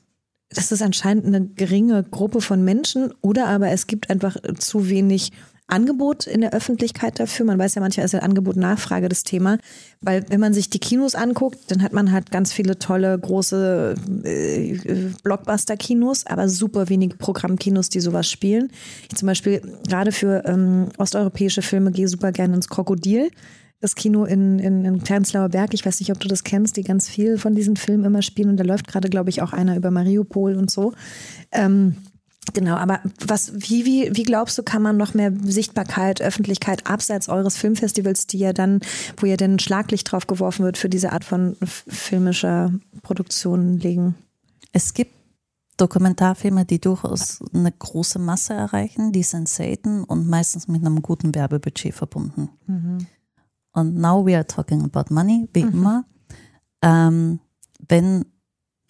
[0.50, 5.32] das ist anscheinend eine geringe Gruppe von Menschen oder aber es gibt einfach zu wenig
[5.70, 7.46] Angebot in der Öffentlichkeit dafür.
[7.46, 9.58] Man weiß ja manchmal ist ja Angebot-Nachfrage das Thema,
[10.02, 13.96] weil wenn man sich die Kinos anguckt, dann hat man halt ganz viele tolle große
[14.24, 14.78] äh,
[15.24, 18.72] Blockbuster-Kinos, aber super wenig Programmkinos, die sowas spielen.
[19.10, 23.30] Ich zum Beispiel gerade für ähm, osteuropäische Filme gehe super gerne ins Krokodil.
[23.82, 26.84] Das Kino in, in, in Kleinslauer Berg, ich weiß nicht, ob du das kennst, die
[26.84, 29.78] ganz viel von diesen Filmen immer spielen und da läuft gerade, glaube ich, auch einer
[29.78, 30.92] über Mariupol und so.
[31.54, 31.96] Ähm,
[32.54, 37.30] Genau, aber was, wie, wie, wie glaubst du, kann man noch mehr Sichtbarkeit, Öffentlichkeit abseits
[37.30, 38.80] eures Filmfestivals, die ja dann,
[39.18, 42.74] wo ja dann Schlaglicht drauf geworfen wird, für diese Art von filmischer
[43.04, 44.16] Produktion legen?
[44.72, 45.14] Es gibt
[45.78, 51.34] Dokumentarfilme, die durchaus eine große Masse erreichen, die sind selten und meistens mit einem guten
[51.34, 52.50] Werbebudget verbunden.
[52.68, 53.08] Mhm.
[53.74, 55.74] Und now we are talking about money, wie mhm.
[55.74, 56.06] immer.
[56.82, 57.40] Ähm,
[57.88, 58.26] wenn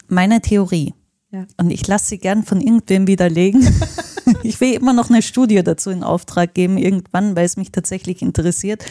[0.08, 0.94] meine Theorie,
[1.32, 1.46] ja.
[1.58, 3.68] und ich lasse sie gern von irgendwem widerlegen,
[4.44, 8.22] ich will immer noch eine Studie dazu in Auftrag geben, irgendwann, weil es mich tatsächlich
[8.22, 8.86] interessiert,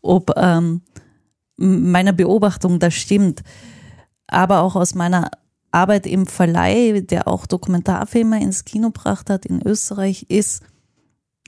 [0.00, 0.82] ob ähm,
[1.56, 3.42] meine Beobachtung das stimmt.
[4.26, 5.30] Aber auch aus meiner
[5.70, 10.62] Arbeit im Verleih, der auch Dokumentarfilme ins Kino gebracht hat in Österreich, ist,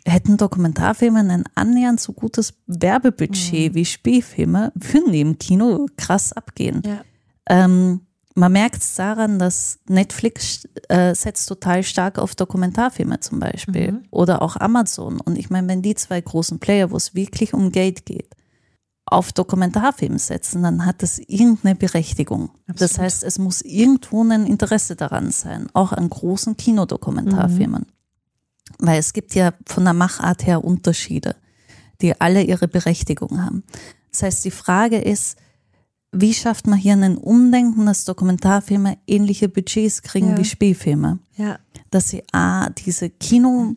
[0.07, 3.75] hätten Dokumentarfilme ein annähernd so gutes Werbebudget mhm.
[3.75, 6.83] wie Spielfilme, würden die im Kino krass abgehen.
[6.85, 7.01] Ja.
[7.47, 8.01] Ähm,
[8.35, 14.03] man merkt es daran, dass Netflix äh, setzt total stark auf Dokumentarfilme zum Beispiel mhm.
[14.11, 15.21] oder auch Amazon.
[15.21, 18.35] Und ich meine, wenn die zwei großen Player, wo es wirklich um Geld geht,
[19.07, 22.51] auf Dokumentarfilm setzen, dann hat das irgendeine Berechtigung.
[22.67, 22.81] Absolut.
[22.81, 27.83] Das heißt, es muss irgendwo ein Interesse daran sein, auch an großen Kinodokumentarfilmen.
[27.83, 28.87] Mhm.
[28.87, 31.37] Weil es gibt ja von der Machart her Unterschiede,
[32.01, 33.63] die alle ihre Berechtigung haben.
[34.11, 35.37] Das heißt, die Frage ist,
[36.15, 40.39] wie schafft man hier einen Umdenken, dass Dokumentarfilme ähnliche Budgets kriegen ja.
[40.39, 41.19] wie Spielfilme?
[41.37, 41.59] Ja.
[41.91, 43.75] Dass sie A, diese Kino,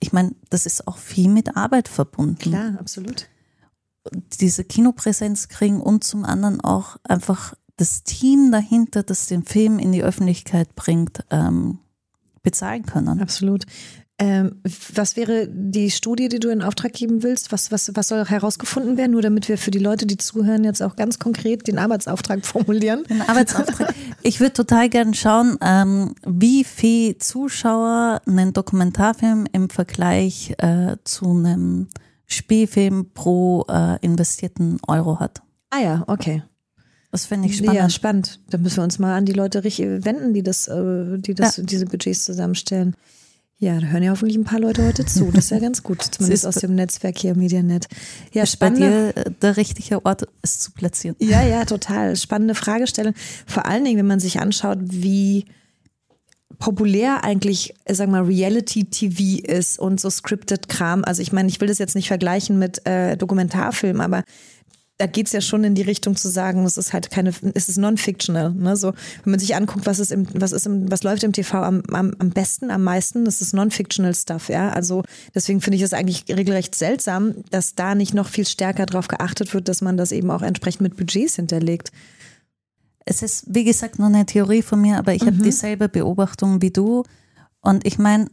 [0.00, 2.38] ich meine, das ist auch viel mit Arbeit verbunden.
[2.38, 3.28] Klar, absolut
[4.40, 9.92] diese Kinopräsenz kriegen und zum anderen auch einfach das Team dahinter, das den Film in
[9.92, 11.78] die Öffentlichkeit bringt, ähm,
[12.42, 13.20] bezahlen können.
[13.20, 13.64] Absolut.
[14.16, 14.60] Ähm,
[14.94, 17.50] was wäre die Studie, die du in Auftrag geben willst?
[17.50, 19.10] Was, was, was soll herausgefunden werden?
[19.10, 23.02] Nur damit wir für die Leute, die zuhören, jetzt auch ganz konkret den Arbeitsauftrag formulieren.
[23.10, 23.92] Den Arbeitsauftrag.
[24.22, 31.30] Ich würde total gerne schauen, ähm, wie viel Zuschauer einen Dokumentarfilm im Vergleich äh, zu
[31.30, 31.88] einem
[32.26, 35.42] Spielfilm pro äh, investierten Euro hat.
[35.70, 36.44] Ah ja, okay.
[37.10, 37.76] Das finde ich spannend.
[37.76, 38.40] Ja, spannend.
[38.50, 41.64] Da müssen wir uns mal an die Leute wenden, die das, äh, die das, ja.
[41.64, 42.96] diese Budgets zusammenstellen.
[43.58, 45.30] Ja, da hören ja hoffentlich ein paar Leute heute zu.
[45.30, 47.86] Das ist ja ganz gut, zumindest aus dem Netzwerk hier, Medianet.
[48.32, 48.80] Ja, ist spannend.
[48.80, 51.16] bei dir äh, der richtige Ort, es zu platzieren.
[51.20, 52.16] Ja, ja, total.
[52.16, 53.14] Spannende Fragestellung.
[53.46, 55.46] Vor allen Dingen, wenn man sich anschaut, wie
[56.58, 61.04] populär eigentlich, sag mal, Reality-TV ist und so scripted Kram.
[61.04, 64.24] Also ich meine, ich will das jetzt nicht vergleichen mit äh, Dokumentarfilm, aber
[64.96, 67.68] da geht es ja schon in die Richtung zu sagen, es ist halt keine, es
[67.68, 68.52] ist non-fictional.
[68.52, 68.76] Ne?
[68.76, 68.92] So,
[69.24, 71.82] wenn man sich anguckt, was ist im, was ist im, was läuft im TV am,
[71.90, 74.70] am, am besten, am meisten, das ist non-fictional Stuff, ja.
[74.70, 75.02] Also
[75.34, 79.52] deswegen finde ich es eigentlich regelrecht seltsam, dass da nicht noch viel stärker darauf geachtet
[79.52, 81.90] wird, dass man das eben auch entsprechend mit Budgets hinterlegt
[83.04, 85.26] es ist, wie gesagt, nur eine Theorie von mir, aber ich mhm.
[85.26, 87.04] habe dieselbe Beobachtung wie du.
[87.60, 88.28] Und ich meine,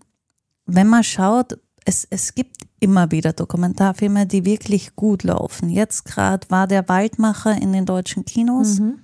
[0.65, 5.69] wenn man schaut, es, es gibt immer wieder Dokumentarfilme, die wirklich gut laufen.
[5.69, 8.79] Jetzt gerade war der Waldmacher in den deutschen Kinos.
[8.79, 8.99] Mhm.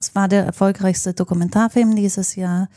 [0.00, 2.68] Es war der erfolgreichste Dokumentarfilm dieses Jahr.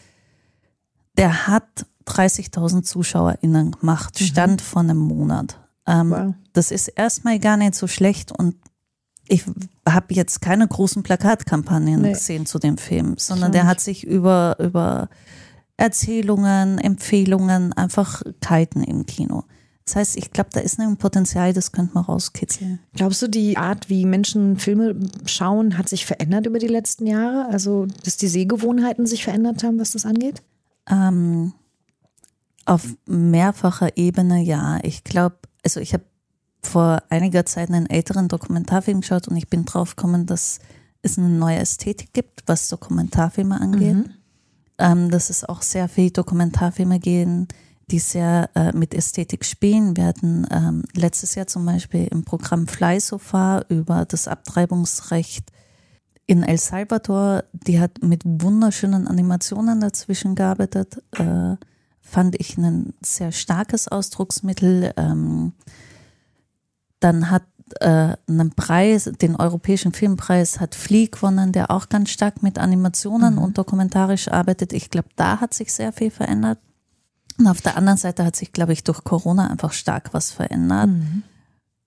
[1.18, 4.26] Der hat 30.000 ZuschauerInnen gemacht, mhm.
[4.26, 5.58] stand vor einem Monat.
[5.88, 6.34] Ähm, wow.
[6.54, 8.56] Das ist erstmal gar nicht so schlecht und
[9.28, 9.46] ich
[9.88, 12.12] habe jetzt keine großen Plakatkampagnen nee.
[12.12, 15.08] gesehen zu dem Film, sondern der hat sich über, über
[15.78, 19.46] Erzählungen, Empfehlungen, einfach kiten im Kino.
[19.86, 22.80] Das heißt, ich glaube, da ist ein Potenzial, das könnte man rauskitzeln.
[22.94, 27.48] Glaubst du, die Art, wie Menschen Filme schauen, hat sich verändert über die letzten Jahre?
[27.52, 30.44] Also, dass die Sehgewohnheiten sich verändert haben, was das angeht?
[30.89, 31.54] Ähm,
[32.65, 34.80] auf mehrfacher Ebene ja.
[34.84, 36.04] Ich glaube, also ich habe
[36.62, 40.60] vor einiger Zeit einen älteren Dokumentarfilm geschaut und ich bin drauf gekommen, dass
[41.02, 43.96] es eine neue Ästhetik gibt, was Dokumentarfilme angeht.
[43.96, 44.10] Mhm.
[44.78, 47.48] Ähm, dass es auch sehr viele Dokumentarfilme gehen,
[47.92, 49.98] die sehr äh, mit Ästhetik spielen.
[49.98, 55.52] Wir hatten ähm, letztes Jahr zum Beispiel im Programm Fly So Far über das Abtreibungsrecht
[56.26, 57.44] in El Salvador.
[57.52, 61.04] Die hat mit wunderschönen Animationen dazwischen gearbeitet.
[61.18, 61.58] Äh,
[62.00, 64.94] fand ich ein sehr starkes Ausdrucksmittel.
[64.96, 65.54] Ähm,
[67.00, 67.44] dann hat
[67.80, 73.36] äh, einen Preis, den Europäischen Filmpreis hat Flea gewonnen, der auch ganz stark mit Animationen
[73.36, 73.42] mhm.
[73.42, 74.74] und dokumentarisch arbeitet.
[74.74, 76.60] Ich glaube, da hat sich sehr viel verändert.
[77.38, 80.89] Und auf der anderen Seite hat sich, glaube ich, durch Corona einfach stark was verändert.
[80.89, 81.24] Mhm.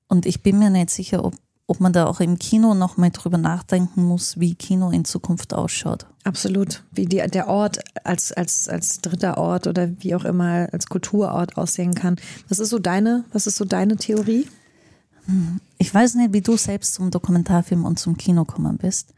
[0.09, 1.35] Und ich bin mir nicht sicher, ob,
[1.66, 5.54] ob man da auch im Kino noch mal drüber nachdenken muss, wie Kino in Zukunft
[5.54, 6.07] ausschaut.
[6.24, 6.83] Absolut.
[6.90, 11.57] Wie die, der Ort als, als, als dritter Ort oder wie auch immer als Kulturort
[11.57, 12.16] aussehen kann.
[12.48, 14.48] Was ist so deine, was ist so deine Theorie?
[15.78, 19.14] Ich weiß nicht, wie du selbst zum Dokumentarfilm und zum Kino gekommen bist,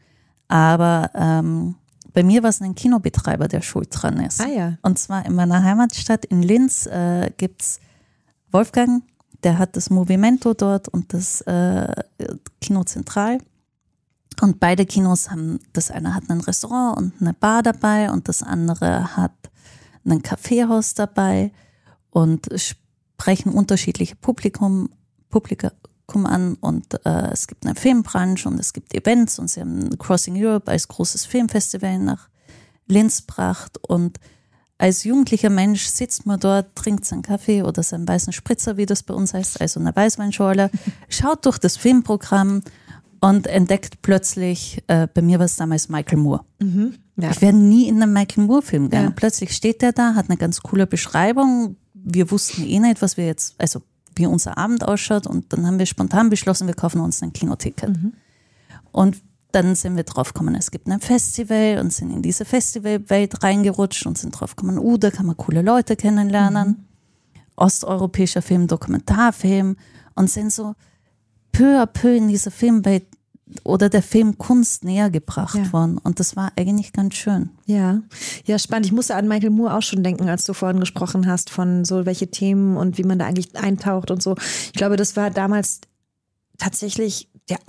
[0.47, 1.75] aber ähm,
[2.17, 4.41] bei mir war es ein Kinobetreiber, der schuld dran ist.
[4.41, 4.77] Ah ja.
[4.81, 7.79] Und zwar in meiner Heimatstadt in Linz äh, gibt es
[8.51, 9.03] Wolfgang,
[9.43, 11.93] der hat das Movimento dort und das äh,
[12.59, 13.37] Kino Zentral.
[14.41, 18.41] Und beide Kinos haben, das eine hat ein Restaurant und eine Bar dabei und das
[18.41, 19.35] andere hat
[20.03, 21.51] ein Kaffeehaus dabei
[22.09, 24.89] und sprechen unterschiedliche Publikum,
[26.07, 29.97] Publikum an und äh, es gibt eine Filmbranche und es gibt Events und sie haben
[29.97, 32.29] Crossing Europe als großes Filmfestival nach
[32.87, 34.19] Linz gebracht und
[34.79, 39.03] als jugendlicher Mensch sitzt man dort, trinkt seinen Kaffee oder seinen weißen Spritzer, wie das
[39.03, 40.69] bei uns heißt, also eine Weißweinschorle,
[41.09, 42.61] schaut durch das Filmprogramm
[43.19, 46.41] und entdeckt plötzlich, äh, bei mir war es damals Michael Moore.
[46.59, 46.93] Mhm.
[47.19, 47.31] Ja.
[47.31, 49.09] Ich wäre nie in einen Michael Moore-Film gegangen.
[49.09, 49.13] Ja.
[49.15, 51.77] Plötzlich steht der da, hat eine ganz coole Beschreibung.
[51.95, 53.81] Wir wussten eh nicht, was wir jetzt, also
[54.17, 55.27] wie unser Abend ausschaut.
[55.27, 57.89] Und dann haben wir spontan beschlossen, wir kaufen uns ein Kinoticket.
[57.89, 58.13] Mhm.
[58.91, 59.17] Und
[59.51, 64.17] dann sind wir draufgekommen, es gibt ein Festival und sind in diese Festivalwelt reingerutscht und
[64.17, 66.85] sind draufgekommen, uh, da kann man coole Leute kennenlernen.
[67.55, 69.77] Osteuropäischer Film, Dokumentarfilm
[70.15, 70.75] und sind so
[71.51, 73.05] peu à peu in diese Filmwelt
[73.63, 75.71] oder der Filmkunst näher gebracht Ja.
[75.73, 75.97] worden.
[75.97, 77.49] Und das war eigentlich ganz schön.
[77.65, 78.01] Ja,
[78.45, 78.85] ja, spannend.
[78.85, 82.05] Ich musste an Michael Moore auch schon denken, als du vorhin gesprochen hast von so
[82.05, 84.35] welche Themen und wie man da eigentlich eintaucht und so.
[84.67, 85.81] Ich glaube, das war damals
[86.57, 87.59] tatsächlich der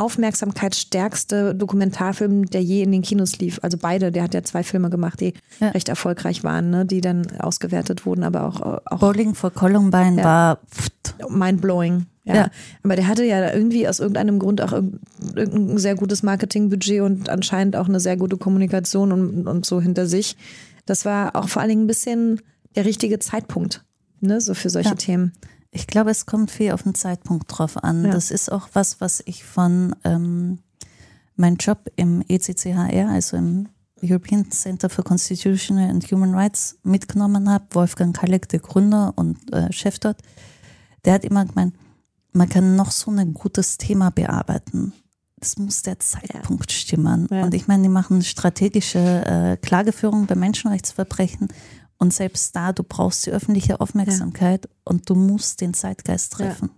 [0.58, 3.60] aufmerksamkeitsstärkste Dokumentarfilm, der je in den Kinos lief.
[3.62, 5.68] Also beide, der hat ja zwei Filme gemacht, die Ja.
[5.68, 6.84] recht erfolgreich waren, ne?
[6.86, 10.24] die dann ausgewertet wurden, aber auch, auch Bowling for Columbine Ja.
[10.24, 12.06] war pft, mindblowing.
[12.28, 12.34] Ja.
[12.34, 12.50] Ja.
[12.82, 17.74] Aber der hatte ja irgendwie aus irgendeinem Grund auch irgendein sehr gutes Marketingbudget und anscheinend
[17.74, 20.36] auch eine sehr gute Kommunikation und, und so hinter sich.
[20.86, 22.40] Das war auch vor allen Dingen ein bisschen
[22.76, 23.84] der richtige Zeitpunkt,
[24.20, 24.94] ne, so für solche Ja.
[24.94, 25.32] Themen.
[25.70, 28.04] Ich glaube, es kommt viel auf den Zeitpunkt drauf an.
[28.04, 28.10] Ja.
[28.12, 30.58] Das ist auch was, was ich von ähm,
[31.36, 33.68] meinem Job im ECCHR, also im
[34.02, 37.64] European Center for Constitutional and Human Rights, mitgenommen habe.
[37.72, 40.18] Wolfgang Kalleck, der Gründer und äh, Chef dort,
[41.04, 41.74] der hat immer gemeint,
[42.32, 44.92] man kann noch so ein gutes Thema bearbeiten.
[45.36, 47.28] Das muss der Zeitpunkt stimmen.
[47.30, 47.44] Ja.
[47.44, 51.48] Und ich meine, die machen strategische äh, Klageführung bei Menschenrechtsverbrechen.
[51.98, 56.70] Und selbst da, du brauchst die öffentliche Aufmerksamkeit und du musst den Zeitgeist treffen.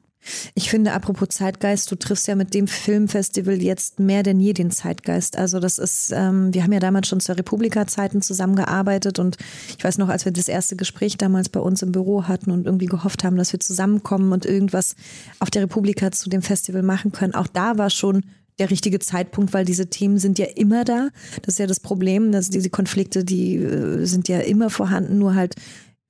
[0.54, 4.70] Ich finde, apropos Zeitgeist, du triffst ja mit dem Filmfestival jetzt mehr denn je den
[4.70, 5.36] Zeitgeist.
[5.36, 9.36] Also das ist, ähm, wir haben ja damals schon zur Republika-Zeiten zusammengearbeitet und
[9.76, 12.66] ich weiß noch, als wir das erste Gespräch damals bei uns im Büro hatten und
[12.66, 14.94] irgendwie gehofft haben, dass wir zusammenkommen und irgendwas
[15.38, 18.24] auf der Republika zu dem Festival machen können, auch da war schon
[18.58, 21.08] der richtige Zeitpunkt, weil diese Themen sind ja immer da.
[21.42, 25.34] Das ist ja das Problem, dass diese Konflikte, die äh, sind ja immer vorhanden, nur
[25.34, 25.54] halt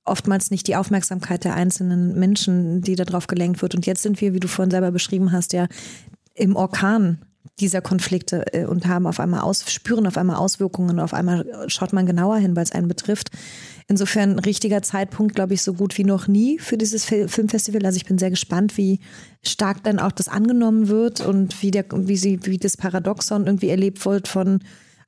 [0.05, 3.75] oftmals nicht die Aufmerksamkeit der einzelnen Menschen, die darauf gelenkt wird.
[3.75, 5.67] Und jetzt sind wir, wie du vorhin selber beschrieben hast, ja
[6.33, 7.19] im Orkan
[7.59, 11.93] dieser Konflikte äh, und haben auf einmal aus, spüren auf einmal Auswirkungen auf einmal schaut
[11.93, 13.29] man genauer hin, weil es einen betrifft.
[13.87, 17.85] Insofern richtiger Zeitpunkt, glaube ich, so gut wie noch nie für dieses Fil- Filmfestival.
[17.85, 18.99] Also ich bin sehr gespannt, wie
[19.43, 23.69] stark dann auch das angenommen wird und wie der, wie sie, wie das Paradoxon irgendwie
[23.69, 24.59] erlebt wird von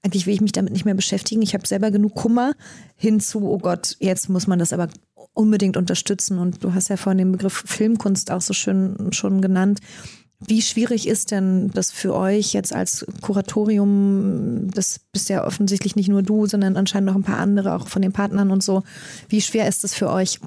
[0.04, 1.42] eigentlich will ich mich damit nicht mehr beschäftigen.
[1.42, 2.54] Ich habe selber genug Kummer
[2.96, 4.90] hinzu, oh Gott, jetzt muss man das aber
[5.34, 6.38] unbedingt unterstützen.
[6.38, 9.80] Und du hast ja vorhin den Begriff Filmkunst auch so schön schon genannt.
[10.46, 14.70] Wie schwierig ist denn das für euch jetzt als Kuratorium?
[14.74, 18.02] Das bist ja offensichtlich nicht nur du, sondern anscheinend noch ein paar andere, auch von
[18.02, 18.84] den Partnern und so.
[19.30, 20.40] Wie schwer ist es für euch,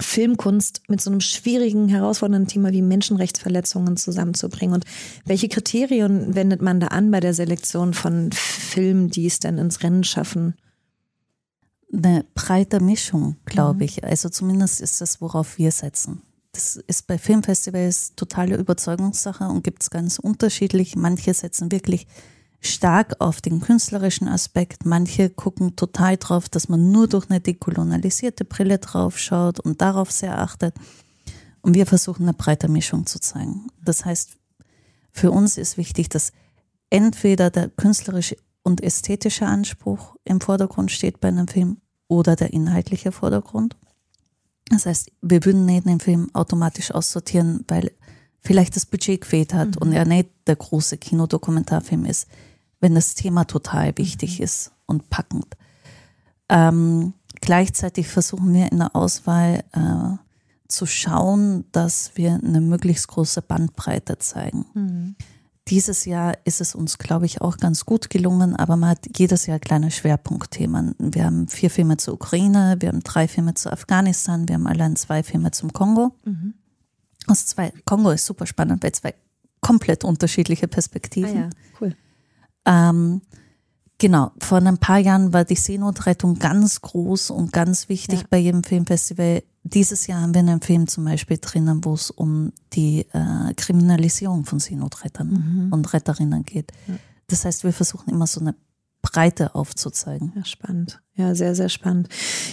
[0.00, 4.74] Filmkunst mit so einem schwierigen, herausfordernden Thema wie Menschenrechtsverletzungen zusammenzubringen?
[4.74, 4.84] Und
[5.24, 9.82] welche Kriterien wendet man da an bei der Selektion von Filmen, die es dann ins
[9.82, 10.54] Rennen schaffen?
[11.92, 13.36] Eine breite Mischung, Mhm.
[13.46, 14.02] glaube ich.
[14.04, 16.22] Also zumindest ist das, worauf wir setzen.
[16.52, 20.96] Das ist bei Filmfestivals totale Überzeugungssache und gibt es ganz unterschiedlich.
[20.96, 22.06] Manche setzen wirklich
[22.66, 24.84] stark auf den künstlerischen Aspekt.
[24.84, 30.10] Manche gucken total drauf, dass man nur durch eine dekolonialisierte Brille drauf schaut und darauf
[30.10, 30.74] sehr achtet.
[31.62, 33.68] Und wir versuchen eine breite Mischung zu zeigen.
[33.82, 34.36] Das heißt,
[35.12, 36.32] für uns ist wichtig, dass
[36.90, 43.12] entweder der künstlerische und ästhetische Anspruch im Vordergrund steht bei einem Film oder der inhaltliche
[43.12, 43.76] Vordergrund.
[44.70, 47.92] Das heißt, wir würden nicht den Film automatisch aussortieren, weil
[48.40, 52.28] vielleicht das Budget gefehlt hat und er nicht der große Kinodokumentarfilm ist,
[52.84, 55.56] wenn das Thema total wichtig ist und packend.
[56.50, 60.18] Ähm, gleichzeitig versuchen wir in der Auswahl äh,
[60.68, 64.66] zu schauen, dass wir eine möglichst große Bandbreite zeigen.
[65.68, 69.46] Dieses Jahr ist es uns, glaube ich, auch ganz gut gelungen, aber man hat jedes
[69.46, 70.94] Jahr kleine Schwerpunktthemen.
[70.98, 74.94] Wir haben vier Filme zur Ukraine, wir haben drei Filme zu Afghanistan, wir haben allein
[74.96, 76.14] zwei Filme zum Kongo.
[77.28, 79.14] Aus zwei, Kongo ist super spannend, weil zwei
[79.62, 81.44] komplett unterschiedliche Perspektiven.
[81.80, 81.96] cool.
[82.66, 83.20] Ähm,
[83.98, 88.26] Genau, vor ein paar Jahren war die Seenotrettung ganz groß und ganz wichtig ja.
[88.28, 89.42] bei jedem Filmfestival.
[89.62, 94.44] Dieses Jahr haben wir einen Film zum Beispiel drinnen, wo es um die äh, Kriminalisierung
[94.44, 95.72] von Seenotrettern mhm.
[95.72, 96.72] und Retterinnen geht.
[96.88, 96.94] Ja.
[97.28, 98.54] Das heißt, wir versuchen immer so eine
[99.00, 100.32] Breite aufzuzeigen.
[100.34, 101.00] Ja, spannend.
[101.14, 102.08] Ja, sehr, sehr spannend.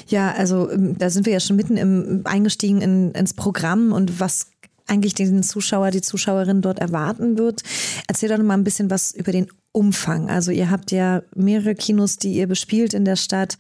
[0.08, 4.20] Ja, also ähm, da sind wir ja schon mitten im, eingestiegen in, ins Programm und
[4.20, 4.52] was
[4.92, 7.64] eigentlich den Zuschauer, die Zuschauerin dort erwarten wird.
[8.08, 10.30] Erzähl doch noch mal ein bisschen was über den Umfang.
[10.30, 13.58] Also ihr habt ja mehrere Kinos, die ihr bespielt in der Stadt.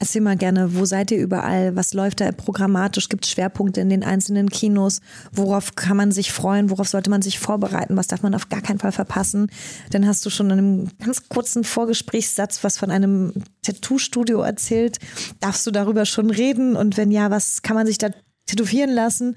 [0.00, 1.76] Erzähl mal gerne, wo seid ihr überall?
[1.76, 3.08] Was läuft da programmatisch?
[3.08, 5.00] Gibt es Schwerpunkte in den einzelnen Kinos?
[5.30, 6.68] Worauf kann man sich freuen?
[6.70, 7.96] Worauf sollte man sich vorbereiten?
[7.96, 9.52] Was darf man auf gar keinen Fall verpassen?
[9.90, 14.98] Dann hast du schon in einem ganz kurzen Vorgesprächssatz was von einem Tattoo-Studio erzählt.
[15.38, 16.74] Darfst du darüber schon reden?
[16.74, 18.08] Und wenn ja, was kann man sich da
[18.46, 19.36] tätowieren lassen.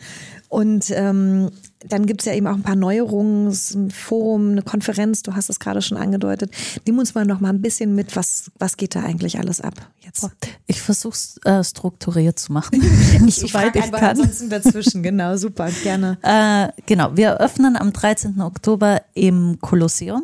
[0.49, 1.51] Und ähm,
[1.87, 5.49] dann gibt es ja eben auch ein paar Neuerungen, ein Forum, eine Konferenz, du hast
[5.49, 6.51] es gerade schon angedeutet.
[6.85, 9.73] Nimm uns mal noch mal ein bisschen mit, was, was geht da eigentlich alles ab
[10.01, 10.29] jetzt?
[10.67, 12.81] Ich versuche es äh, strukturiert zu machen,
[13.27, 14.03] ich, soweit ich, ich kann.
[14.03, 16.17] Ansonsten dazwischen, genau, super, gerne.
[16.25, 18.41] Äh, genau, wir eröffnen am 13.
[18.41, 20.23] Oktober im Kolosseum.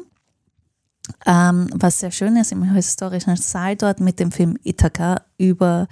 [1.26, 5.88] Ähm, was sehr schön ist, im historischen Saal dort mit dem Film Ithaca über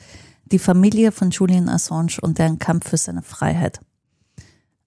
[0.52, 3.80] die Familie von Julian Assange und deren Kampf für seine Freiheit.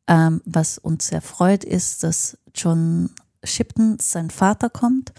[0.06, 3.10] Ähm, was uns sehr freut, ist, dass John
[3.44, 5.12] Shipton, sein Vater, kommt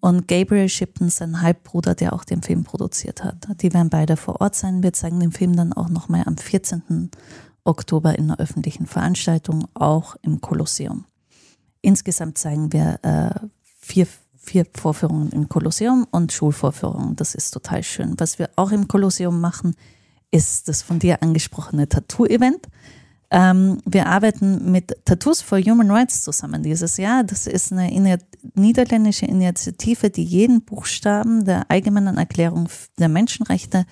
[0.00, 3.48] und Gabriel Shipton, sein Halbbruder, der auch den Film produziert hat.
[3.62, 4.82] Die werden beide vor Ort sein.
[4.82, 7.10] Wir zeigen den Film dann auch nochmal am 14.
[7.64, 11.04] Oktober in einer öffentlichen Veranstaltung, auch im Kolosseum.
[11.82, 13.46] Insgesamt zeigen wir äh,
[13.80, 14.06] vier
[14.48, 17.16] vier Vorführungen im Kolosseum und Schulvorführungen.
[17.16, 18.14] Das ist total schön.
[18.18, 19.74] Was wir auch im Kolosseum machen,
[20.30, 22.66] ist das von dir angesprochene Tattoo-Event.
[23.30, 27.24] Ähm, wir arbeiten mit Tattoos for Human Rights zusammen dieses Jahr.
[27.24, 28.18] Das ist eine
[28.54, 33.84] niederländische Initiative, die jeden Buchstaben der Allgemeinen Erklärung der Menschenrechte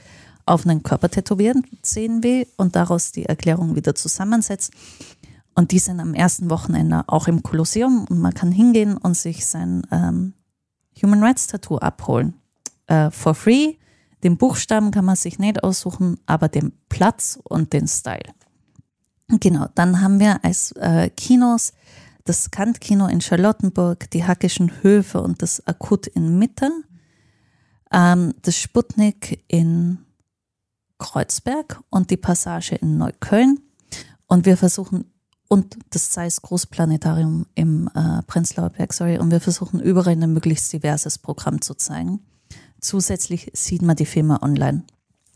[0.47, 4.73] auf einen Körper tätowieren sehen will und daraus die Erklärung wieder zusammensetzt.
[5.55, 9.47] Und die sind am ersten Wochenende auch im Kolosseum und man kann hingehen und sich
[9.47, 10.35] sein ähm,
[11.03, 12.35] Human Rights Tattoo abholen.
[12.87, 13.75] Äh, for free.
[14.23, 18.33] Den Buchstaben kann man sich nicht aussuchen, aber den Platz und den Style.
[19.29, 21.73] Genau, dann haben wir als äh, Kinos
[22.25, 26.71] das Kant-Kino in Charlottenburg, die Hackischen Höfe und das Akut in Mitte,
[27.93, 29.99] ähm, das Sputnik in
[30.99, 33.61] Kreuzberg und die Passage in Neukölln.
[34.27, 35.05] Und wir versuchen
[35.49, 40.73] und das Zeiss Großplanetarium im äh, Prenzlauer Berg, sorry, und wir versuchen überall ein möglichst
[40.73, 42.21] diverses Programm zu zeigen.
[42.81, 44.85] Zusätzlich sieht man die Filme online.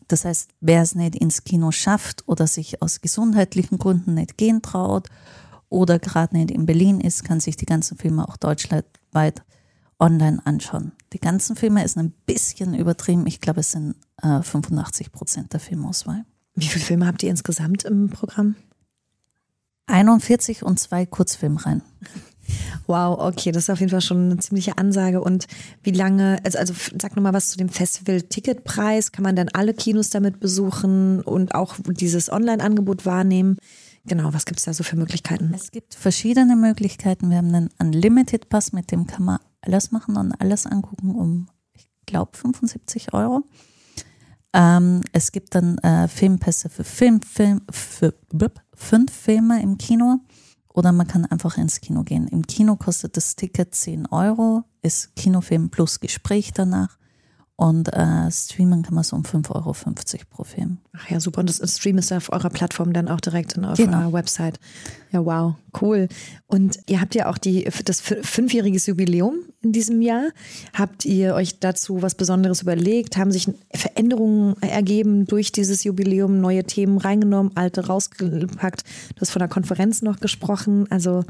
[0.08, 4.60] Das heißt, wer es nicht ins Kino schafft oder sich aus gesundheitlichen Gründen nicht gehen
[4.60, 5.08] traut
[5.68, 9.42] oder gerade nicht in Berlin ist, kann sich die ganzen Filme auch deutschlandweit
[10.00, 10.92] online anschauen.
[11.12, 13.26] Die ganzen Filme ist ein bisschen übertrieben.
[13.26, 16.24] Ich glaube, es sind äh, 85 Prozent der Filmauswahl.
[16.54, 18.56] Wie viele Filme habt ihr insgesamt im Programm?
[19.90, 21.82] 41 und zwei Kurzfilmreihen.
[22.86, 25.20] Wow, okay, das ist auf jeden Fall schon eine ziemliche Ansage.
[25.20, 25.46] Und
[25.82, 29.12] wie lange, also, also sag nochmal was zu dem Festival-Ticketpreis.
[29.12, 33.56] Kann man dann alle Kinos damit besuchen und auch dieses Online-Angebot wahrnehmen?
[34.06, 35.52] Genau, was gibt es da so für Möglichkeiten?
[35.54, 37.30] Es gibt verschiedene Möglichkeiten.
[37.30, 41.48] Wir haben einen Unlimited Pass, mit dem kann man alles machen und alles angucken um,
[41.74, 43.44] ich glaube, 75 Euro.
[44.52, 48.14] Ähm, es gibt dann äh, Filmpässe für Film, Film, für
[48.80, 50.20] fünf Filme im Kino
[50.72, 52.26] oder man kann einfach ins Kino gehen.
[52.28, 56.99] Im Kino kostet das Ticket 10 Euro, ist Kinofilm plus Gespräch danach.
[57.60, 59.74] Und äh, streamen kann man so um 5,50 Euro
[60.30, 60.78] pro Film.
[60.96, 61.40] Ach ja, super.
[61.40, 64.14] Und das Stream ist ja auf eurer Plattform dann auch direkt in eurer genau.
[64.14, 64.58] Website.
[65.12, 66.08] Ja, wow, cool.
[66.46, 70.30] Und ihr habt ja auch die, das fünfjähriges Jubiläum in diesem Jahr.
[70.72, 73.18] Habt ihr euch dazu was Besonderes überlegt?
[73.18, 78.84] Haben sich Veränderungen ergeben durch dieses Jubiläum, neue Themen reingenommen, alte rausgepackt?
[79.16, 80.86] Du hast von der Konferenz noch gesprochen.
[80.88, 81.24] Also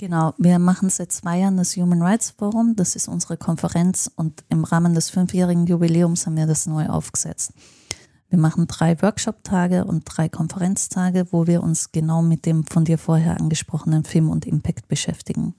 [0.00, 2.74] Genau, wir machen seit zwei Jahren das Human Rights Forum.
[2.74, 7.52] Das ist unsere Konferenz und im Rahmen des fünfjährigen Jubiläums haben wir das neu aufgesetzt.
[8.30, 12.96] Wir machen drei Workshop-Tage und drei Konferenztage, wo wir uns genau mit dem von dir
[12.96, 15.54] vorher angesprochenen Film und Impact beschäftigen.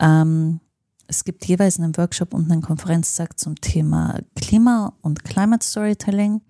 [0.00, 0.58] Ähm,
[1.06, 6.40] es gibt jeweils einen Workshop und einen Konferenztag zum Thema Klima und Climate Storytelling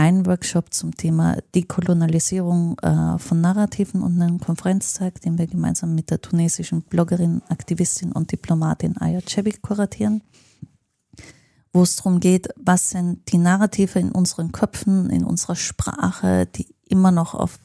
[0.00, 6.10] einen Workshop zum Thema Dekolonialisierung äh, von Narrativen und einen Konferenztag, den wir gemeinsam mit
[6.10, 10.22] der tunesischen Bloggerin, Aktivistin und Diplomatin Aya Cebik kuratieren,
[11.74, 16.74] wo es darum geht, was sind die Narrative in unseren Köpfen, in unserer Sprache, die
[16.88, 17.58] immer noch auf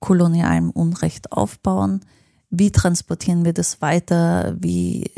[0.00, 2.00] kolonialem Unrecht aufbauen,
[2.48, 5.10] wie transportieren wir das weiter, wie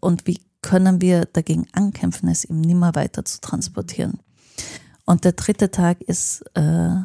[0.00, 4.20] und wie können wir dagegen ankämpfen, es eben nimmer weiter zu transportieren.
[5.06, 6.96] Und der dritte Tag ist äh,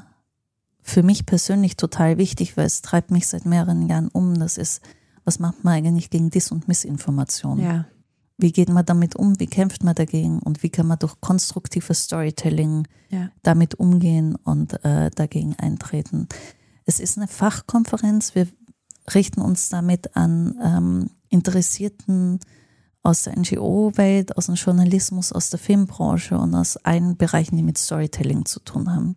[0.82, 4.38] für mich persönlich total wichtig, weil es treibt mich seit mehreren Jahren um.
[4.40, 4.82] Das ist,
[5.24, 7.60] was macht man eigentlich gegen Dis- und Missinformation?
[7.60, 7.86] Ja.
[8.38, 9.40] Wie geht man damit um?
[9.40, 10.40] Wie kämpft man dagegen?
[10.40, 13.30] Und wie kann man durch konstruktives Storytelling Ja.
[13.44, 16.28] damit umgehen und äh, dagegen eintreten?
[16.86, 18.34] Es ist eine Fachkonferenz.
[18.34, 18.48] Wir
[19.14, 22.40] richten uns damit an ähm, Interessierten
[23.04, 27.78] aus der NGO-Welt, aus dem Journalismus, aus der Filmbranche und aus allen Bereichen, die mit
[27.78, 29.16] Storytelling zu tun haben.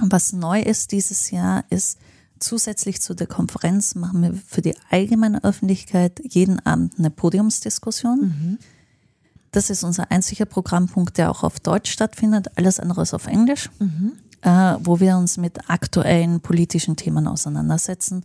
[0.00, 1.98] Und was neu ist dieses Jahr, ist
[2.40, 8.58] zusätzlich zu der Konferenz machen wir für die allgemeine Öffentlichkeit jeden Abend eine Podiumsdiskussion.
[9.52, 12.48] Das ist unser einziger Programmpunkt, der auch auf Deutsch stattfindet.
[12.56, 13.70] Alles andere ist auf Englisch,
[14.42, 18.24] äh, wo wir uns mit aktuellen politischen Themen auseinandersetzen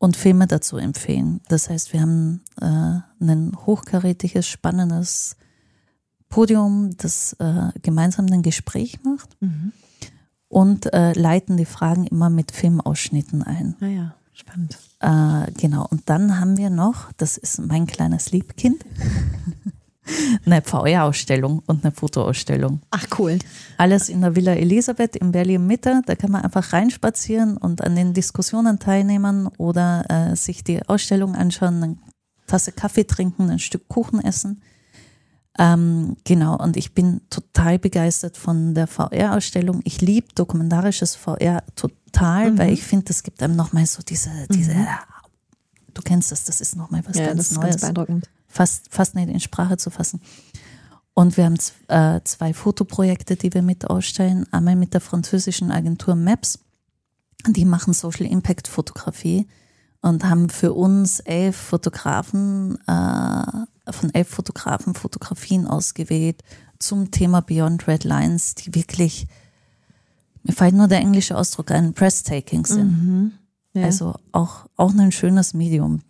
[0.00, 1.40] und Filme dazu empfehlen.
[1.48, 5.36] Das heißt, wir haben äh, ein hochkarätiges, spannendes
[6.30, 9.36] Podium, das äh, gemeinsam ein Gespräch macht
[10.48, 13.76] und äh, leiten die Fragen immer mit Filmausschnitten ein.
[13.80, 14.78] Naja, spannend.
[15.00, 18.82] Äh, genau, und dann haben wir noch, das ist mein kleines Liebkind,
[20.46, 22.80] eine VR-Ausstellung und eine Fotoausstellung.
[22.90, 23.38] Ach, cool.
[23.76, 26.02] Alles in der Villa Elisabeth in Berlin Mitte.
[26.06, 31.34] Da kann man einfach reinspazieren und an den Diskussionen teilnehmen oder äh, sich die Ausstellung
[31.34, 31.96] anschauen, eine
[32.46, 34.62] Tasse Kaffee trinken, ein Stück Kuchen essen.
[35.58, 39.80] Ähm, genau, und ich bin total begeistert von der VR-Ausstellung.
[39.84, 44.74] Ich liebe dokumentarisches VR total, weil ich finde, es gibt einem nochmal so diese, diese,
[45.92, 48.30] du kennst das, das ist nochmal was Ja, ganz das ist Neues ganz beeindruckend.
[48.50, 50.20] Fast, fast nicht in Sprache zu fassen.
[51.14, 54.46] Und wir haben äh, zwei Fotoprojekte, die wir mit ausstellen.
[54.52, 56.58] Einmal mit der französischen Agentur Maps.
[57.46, 59.46] Die machen Social Impact Fotografie
[60.02, 66.42] und haben für uns elf Fotografen, äh, von elf Fotografen Fotografien ausgewählt
[66.78, 69.26] zum Thema Beyond Red Lines, die wirklich,
[70.42, 73.32] mir fällt nur der englische Ausdruck ein, breathtaking sind.
[73.74, 73.84] Ja.
[73.84, 76.00] Also auch, auch ein schönes Medium.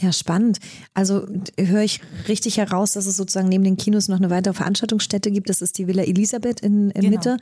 [0.00, 0.58] Ja, spannend.
[0.92, 1.26] Also
[1.58, 5.48] höre ich richtig heraus, dass es sozusagen neben den Kinos noch eine weitere Veranstaltungsstätte gibt.
[5.48, 7.10] Das ist die Villa Elisabeth in, in Genau.
[7.16, 7.36] Mitte.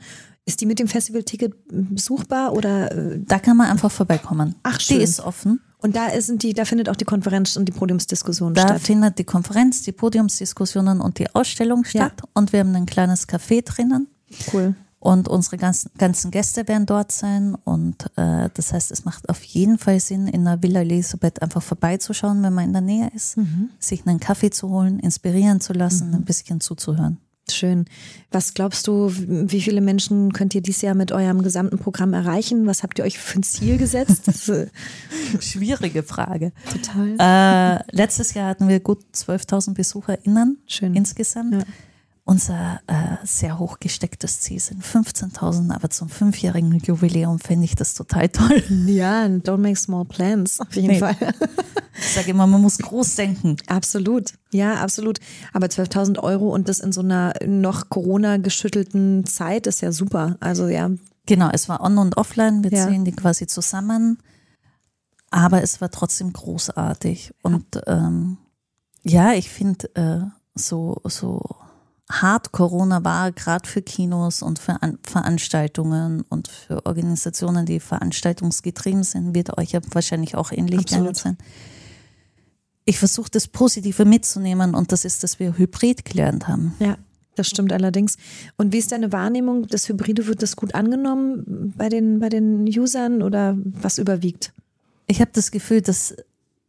[0.45, 4.55] Ist die mit dem Festivalticket besuchbar oder äh, Da kann man einfach vorbeikommen.
[4.63, 5.01] Ach, Die schön.
[5.01, 5.61] ist offen.
[5.79, 8.81] und da sind die, da findet auch die Konferenz und die Podiumsdiskussion Da statt.
[8.81, 12.21] findet die Konferenz, die Podiumsdiskussionen und die Ausstellung statt.
[12.33, 14.07] Und wir haben ein kleines Café drinnen.
[14.53, 14.75] Cool.
[15.03, 17.55] Und unsere ganzen, ganzen Gäste werden dort sein.
[17.65, 21.61] Und äh, das heißt, es macht auf jeden Fall Sinn, in der Villa Elisabeth einfach
[21.61, 23.37] vorbeizuschauen, wenn man in der Nähe ist,
[23.79, 27.17] sich einen Kaffee zu holen, inspirieren zu lassen, ein bisschen zuzuhören.
[27.51, 27.83] Schön.
[28.31, 32.65] Was glaubst du, wie viele Menschen könnt ihr dieses Jahr mit eurem gesamten Programm erreichen?
[32.65, 34.29] Was habt ihr euch für ein Ziel gesetzt?
[34.29, 34.67] Das ist, äh,
[35.41, 36.53] Schwierige Frage.
[36.71, 37.17] total.
[37.19, 40.95] Äh, letztes Jahr hatten wir gut 12.000 BesucherInnen Schön.
[40.95, 41.55] insgesamt.
[41.55, 41.63] Ja.
[42.25, 47.95] Unser äh, sehr hoch gestecktes Ziel sind 15.000, aber zum fünfjährigen Jubiläum fände ich das
[47.95, 48.63] total toll.
[48.87, 50.99] Ja, don't make small plans, auf jeden Nee.
[50.99, 51.17] Fall.
[51.97, 53.57] Ich sage immer, man muss groß denken.
[53.67, 55.19] Absolut, ja, absolut.
[55.51, 60.37] Aber 12.000 Euro und das in so einer noch Corona-geschüttelten Zeit ist ja super.
[60.39, 60.89] Also ja,
[61.25, 62.85] Genau, es war on und offline, wir Ja.
[62.87, 64.17] zählen die quasi zusammen,
[65.29, 67.33] aber es war trotzdem großartig.
[67.43, 68.37] Und ähm,
[69.03, 70.21] ja, ich finde, äh,
[70.55, 71.41] so, so
[72.21, 79.03] hart Corona war, gerade für Kinos und für An Veranstaltungen und für Organisationen, die veranstaltungsgetrieben
[79.03, 81.17] sind, wird euch ja wahrscheinlich auch ähnlich Absolut.
[81.17, 81.37] sein.
[82.85, 86.75] Ich versuche das Positive mitzunehmen und das ist, dass wir Hybrid gelernt haben.
[86.79, 86.97] ja,
[87.35, 88.17] das stimmt allerdings.
[88.57, 89.67] Und wie ist deine Wahrnehmung?
[89.67, 94.53] Das Hybride wird das gut angenommen bei den, bei den Usern oder was überwiegt?
[95.07, 96.15] ich habe das Gefühl, dass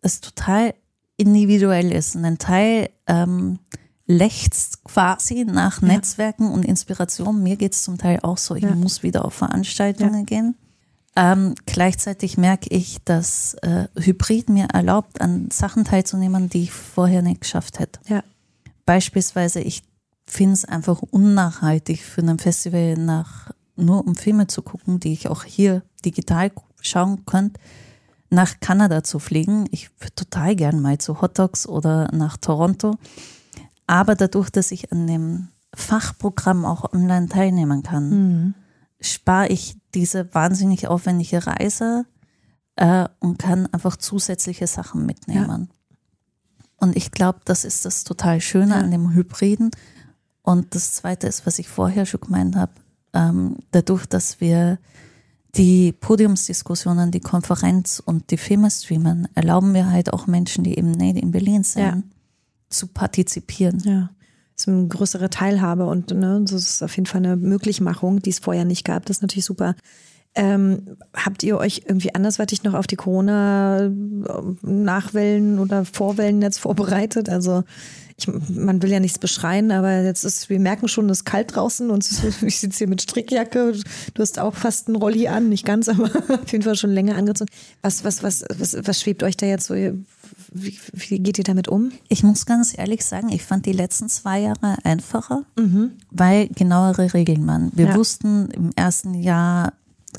[0.03, 0.75] es total
[1.17, 2.17] individuell ist.
[2.17, 3.59] Und ein Teil ähm,
[4.07, 5.89] lechzt quasi nach Ja.
[5.89, 7.43] Netzwerken und Inspiration.
[7.43, 8.75] Mir geht es zum Teil auch so, ich Ja.
[8.75, 10.57] muss wieder auf Veranstaltungen gehen.
[11.17, 17.23] Ähm, gleichzeitig merke ich, dass äh, Hybrid mir erlaubt, an Sachen teilzunehmen, die ich vorher
[17.23, 18.01] nicht geschafft hätte.
[18.09, 18.25] Ja.
[18.85, 19.85] Beispielsweise, ich
[20.27, 25.29] finde es einfach unnachhaltig für ein Festival nach nur um Filme zu gucken, die ich
[25.29, 26.51] auch hier digital
[26.81, 27.61] schauen könnte,
[28.31, 29.67] nach Kanada zu fliegen.
[29.71, 32.97] Ich würde total gern mal zu Hot Dogs oder nach Toronto.
[33.87, 38.55] Aber dadurch, dass ich an dem Fachprogramm auch online teilnehmen kann,
[39.01, 42.07] spare ich diese wahnsinnig aufwendige Reise
[42.77, 45.69] äh, und kann einfach zusätzliche Sachen mitnehmen.
[46.77, 48.81] Und ich glaube, das ist das total Schöne Ja.
[48.81, 49.71] an dem Hybriden.
[50.43, 52.73] Und das Zweite ist, was ich vorher schon gemeint habe,
[53.13, 54.79] ähm, dadurch, dass wir
[55.57, 60.91] die Podiumsdiskussionen, die Konferenz und die Filme streamen, erlauben wir halt auch Menschen, die eben
[60.91, 62.03] nicht in Berlin sind, Ja.
[62.77, 63.81] Zu partizipieren.
[63.85, 64.11] Ja.
[64.55, 68.31] Das ist eine größere Teilhabe und ne, das ist auf jeden Fall eine Möglichmachung, die
[68.31, 69.07] es vorher nicht gab.
[69.07, 69.75] Das ist natürlich super.
[70.37, 77.29] Ähm, habt ihr euch irgendwie andersweitig noch auf die Corona-Nachwellen oder Vorwellen jetzt vorbereitet?
[77.29, 77.63] Also
[78.17, 81.55] ich, man will ja nichts beschreien, aber jetzt ist, wir merken schon, es ist kalt
[81.55, 82.09] draußen und
[82.43, 83.75] ich sitze hier mit Strickjacke.
[84.15, 87.17] Du hast auch fast einen Rolli an, nicht ganz, aber auf jeden Fall schon länger
[87.17, 87.51] angezogen.
[87.83, 89.75] Was, was, was, was, was schwebt euch da jetzt so?
[90.57, 91.91] Wie, wie geht ihr damit um?
[92.09, 95.43] Ich muss ganz ehrlich sagen, ich fand die letzten zwei Jahre einfacher,
[96.13, 97.73] weil genauere Regeln waren.
[97.75, 97.95] Wir Ja.
[97.97, 99.73] wussten, im ersten Jahr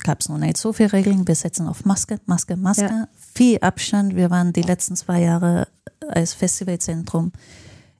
[0.04, 1.26] gab es noch nicht so viele Regeln.
[1.26, 2.82] Wir setzen auf Maske, Maske, Maske.
[2.84, 3.08] Ja.
[3.34, 4.14] Viel Abstand.
[4.14, 5.68] Wir waren die letzten zwei Jahre
[6.06, 7.32] als Festivalzentrum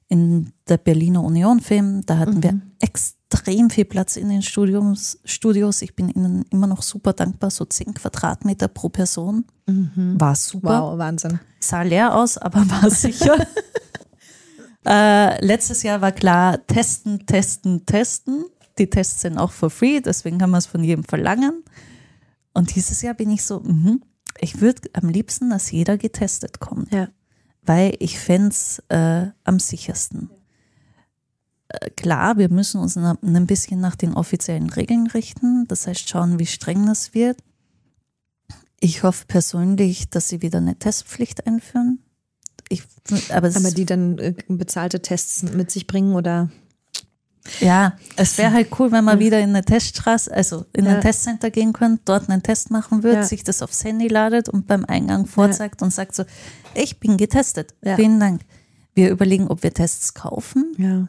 [0.07, 2.05] in der Berliner Union Film.
[2.05, 3.16] Da hatten wir extrem
[3.69, 5.19] viel Platz in den Studios.
[5.25, 5.81] Studios.
[5.81, 7.49] Ich bin ihnen immer noch super dankbar.
[7.51, 9.45] So 10 Quadratmeter pro Person.
[9.65, 11.39] War super Wow, Wahnsinn.
[11.59, 13.35] sah leer aus, aber war sicher.
[14.85, 18.45] äh, letztes Jahr war klar, testen, testen, testen.
[18.77, 21.63] Die Tests sind auch for free, deswegen kann man es von jedem verlangen.
[22.53, 24.01] Und dieses Jahr bin ich so, mhm,
[24.39, 27.07] ich würde am liebsten, dass jeder getestet kommt, Ja.
[27.63, 30.29] weil ich fände es äh, am sichersten.
[31.69, 36.39] Äh, Klar, wir müssen uns ein bisschen nach den offiziellen Regeln richten, das heißt schauen,
[36.39, 37.37] wie streng das wird.
[38.79, 41.99] Ich hoffe persönlich, dass sie wieder eine Testpflicht einführen.
[42.69, 42.83] Ich,
[43.29, 46.49] aber Aber die dann äh, bezahlte Tests mit sich bringen oder
[47.61, 50.95] ja, es wäre halt cool, wenn man wieder in eine Teststraße, also in Ja.
[50.95, 53.23] ein Testcenter gehen könnte, dort einen Test machen würde, Ja.
[53.23, 56.25] sich das aufs Handy ladet und beim Eingang vorzeigt und sagt so,
[56.75, 57.73] ich bin getestet.
[57.81, 57.95] Ja.
[57.95, 58.41] Vielen Dank.
[58.95, 61.07] Wir überlegen, ob wir Tests kaufen ja.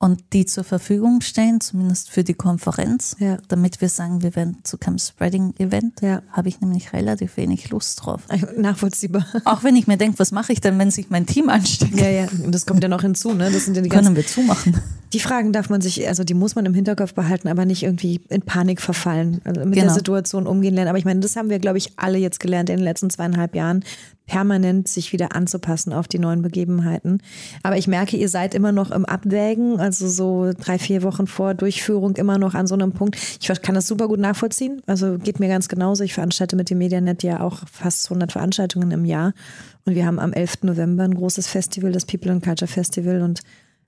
[0.00, 3.38] Und die zur Verfügung stellen, zumindest für die Konferenz, Ja.
[3.48, 6.00] damit wir sagen, wir werden zu keinem Spreading-Event.
[6.02, 6.22] Ja.
[6.30, 8.22] Habe ich nämlich relativ wenig Lust drauf.
[8.56, 9.26] Nachvollziehbar.
[9.44, 11.98] Auch wenn ich mir denke, was mache ich denn, wenn sich mein Team ansteckt?
[11.98, 13.50] Ja, ja, und das kommt ja noch hinzu, ne?
[13.50, 14.76] Das sind ja die ganzen Können wir zumachen.
[15.12, 18.20] Die Fragen darf man sich, also die muss man im Hinterkopf behalten, aber nicht irgendwie
[18.28, 19.94] in Panik verfallen, also mit der Genau.
[19.94, 20.90] Situation umgehen lernen.
[20.90, 23.54] Aber ich meine, das haben wir, glaube ich, alle jetzt gelernt in den letzten zweieinhalb
[23.56, 23.84] Jahren,
[24.28, 27.20] permanent sich wieder anzupassen auf die neuen Begebenheiten.
[27.64, 31.54] Aber ich merke, ihr seid immer noch im Abwägen, also so drei, vier Wochen vor
[31.54, 33.16] Durchführung immer noch an so einem Punkt.
[33.40, 34.82] Ich kann das super gut nachvollziehen.
[34.86, 36.04] Also geht mir ganz genauso.
[36.04, 39.32] Ich veranstalte mit dem Medianet ja auch fast 100 Veranstaltungen im Jahr.
[39.86, 40.64] Und wir haben am 11.
[40.64, 43.22] November ein großes Festival, das People and Culture Festival.
[43.22, 43.40] Und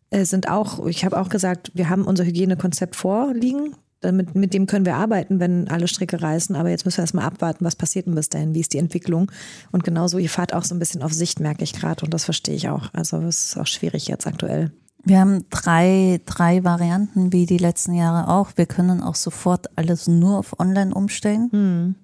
[0.09, 3.74] äh, sind auch, ich habe auch gesagt, wir haben unser Hygienekonzept vorliegen.
[4.01, 6.57] Damit, mit dem können wir arbeiten, wenn alle Stricke reißen.
[6.57, 9.30] Aber jetzt müssen wir erstmal abwarten, was passiert denn bis dahin, wie ist die Entwicklung.
[9.72, 12.05] Und genauso, ihr fahrt auch so ein bisschen auf Sicht, merke ich gerade.
[12.05, 12.88] Und das verstehe ich auch.
[12.94, 14.72] Also es ist auch schwierig jetzt aktuell.
[15.05, 18.53] Wir haben drei, drei Varianten, wie die letzten Jahre auch.
[18.57, 21.96] Wir können auch sofort alles nur auf online umstellen.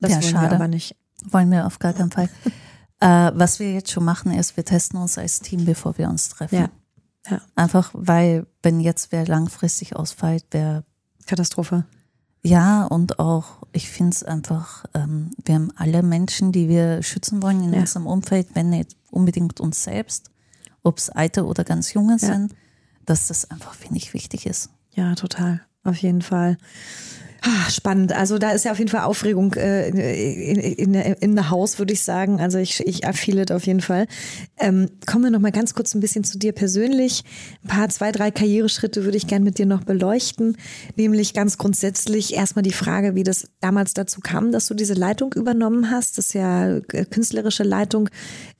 [0.00, 0.50] Das Ja, wollen schade.
[0.50, 0.96] wir aber nicht.
[1.30, 2.28] Wollen wir auf gar keinen Fall.
[3.00, 6.28] äh, was wir jetzt schon machen, ist, wir testen uns als Team, bevor wir uns
[6.28, 6.56] treffen.
[6.56, 6.70] Ja.
[7.28, 7.40] Ja.
[7.54, 10.84] Einfach, weil, wenn jetzt wer langfristig ausfällt, wer,
[11.26, 11.84] Katastrophe.
[12.42, 17.40] ja, und auch, ich finde es einfach, ähm, wir haben alle Menschen, die wir schützen
[17.42, 17.80] wollen in Ja.
[17.80, 20.30] unserem Umfeld, wenn nicht unbedingt uns selbst,
[20.82, 22.18] ob es alte oder ganz junge Ja.
[22.18, 22.54] sind,
[23.06, 24.70] dass das einfach, finde ich, wichtig ist.
[24.94, 25.60] Ja, total.
[25.84, 26.58] Auf jeden Fall.
[27.44, 28.12] Ah, Spannend.
[28.12, 31.92] Also da ist ja auf jeden Fall Aufregung äh, in, in, in the house, würde
[31.92, 32.40] ich sagen.
[32.40, 34.06] Also ich, ich it auf jeden Fall.
[34.58, 37.24] Ähm, kommen wir noch mal ganz kurz ein bisschen zu dir persönlich.
[37.64, 40.56] Ein paar, zwei, drei Karriereschritte würde ich gern mit dir noch beleuchten.
[40.96, 45.32] Nämlich ganz grundsätzlich erstmal die Frage, wie das damals dazu kam, dass du diese Leitung
[45.32, 46.18] übernommen hast.
[46.18, 48.08] Das ist ja äh, künstlerische Leitung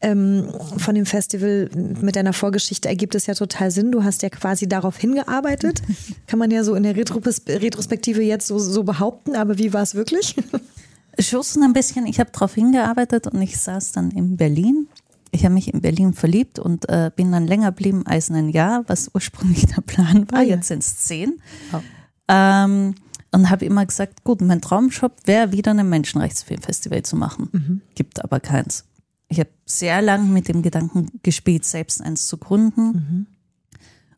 [0.01, 1.70] ähm, von dem Festival.
[2.01, 3.93] Mit deiner Vorgeschichte ergibt es ja total Sinn.
[3.93, 5.83] Du hast ja quasi darauf hingearbeitet.
[6.26, 9.37] Kann man ja so in der Retropers Retrospektive jetzt so, so behaupten.
[9.37, 10.37] Aber wie war es wirklich?
[11.18, 12.07] Schussen ein bisschen.
[12.07, 14.89] Ich habe darauf hingearbeitet und ich saß dann in Berlin.
[15.31, 18.85] Ich habe mich in Berlin verliebt und äh, bin dann länger geblieben als ein Jahr,
[18.87, 20.41] was ursprünglich der Plan war.
[20.41, 20.57] Ah, ja.
[20.57, 21.41] Jetzt sind es zehn.
[21.73, 21.81] Oh.
[22.29, 22.95] Ähm,
[23.31, 27.49] und habe immer gesagt, gut, mein Traumjob wäre wieder ein Menschenrechtsfilmfestival zu machen.
[27.53, 27.81] Mhm.
[27.95, 28.85] Gibt aber keins.
[29.29, 32.87] Ich habe sehr lang mit dem Gedanken gespielt, selbst eins zu gründen.
[32.93, 33.27] Mhm.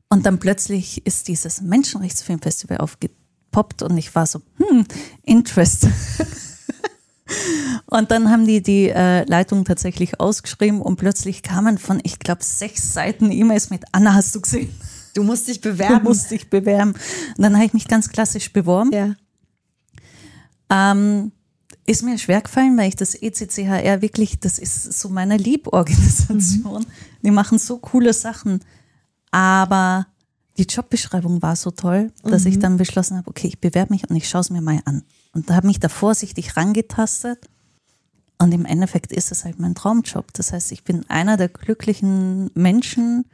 [0.09, 2.79] Und dann plötzlich ist dieses Menschenrechtsfilmfestival
[3.55, 4.85] aufgepoppt und ich war so, hm,
[5.23, 5.87] Interest.
[7.87, 12.43] und dann haben die die äh, Leitung tatsächlich ausgeschrieben und plötzlich kamen von, ich glaube,
[12.43, 14.75] sechs Seiten E-Mails mit Anna, hast du gesehen?
[15.15, 16.05] Du musst dich Du bewerben.
[16.05, 16.93] musst dich bewerben.
[16.93, 18.91] Und dann habe ich mich ganz klassisch beworben.
[18.93, 19.15] ja.
[20.71, 21.33] Ähm,
[21.87, 26.87] ist mir schwer gefallen, weil ich das ECCHR wirklich, das ist so meine Lieborganisation.
[27.23, 28.61] Die machen so coole Sachen.
[29.31, 30.07] Aber
[30.57, 34.15] die Jobbeschreibung war so toll, dass ich dann beschlossen habe, okay, ich bewerbe mich und
[34.17, 35.03] ich schaue es mir mal an.
[35.33, 37.49] und habe mich da vorsichtig rangetastet.
[38.39, 40.33] Und im Endeffekt ist es halt mein Traumjob.
[40.33, 43.27] Das heißt, ich bin einer der glücklichen Menschen,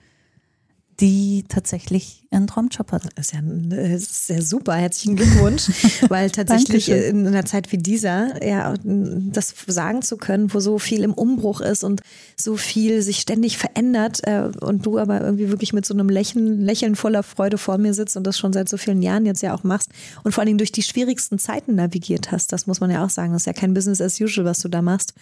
[1.00, 3.04] die tatsächlich einen Traumjob hat.
[3.16, 3.40] Das ist ja
[3.76, 4.74] äh, sehr super.
[4.74, 5.70] Herzlichen Glückwunsch,
[6.08, 11.02] weil tatsächlich in einer Zeit wie dieser, ja, das sagen zu können, wo so viel
[11.02, 12.02] im Umbruch ist und
[12.36, 16.60] so viel sich ständig verändert äh, und du aber irgendwie wirklich mit so einem Lächeln,
[16.60, 19.54] Lächeln voller Freude vor mir sitzt und das schon seit so vielen Jahren jetzt ja
[19.54, 19.90] auch machst
[20.22, 22.52] und vor allen Dingen durch die schwierigsten Zeiten navigiert hast.
[22.52, 23.32] Das muss man ja auch sagen.
[23.32, 25.14] Das ist ja kein Business as usual, was du da machst.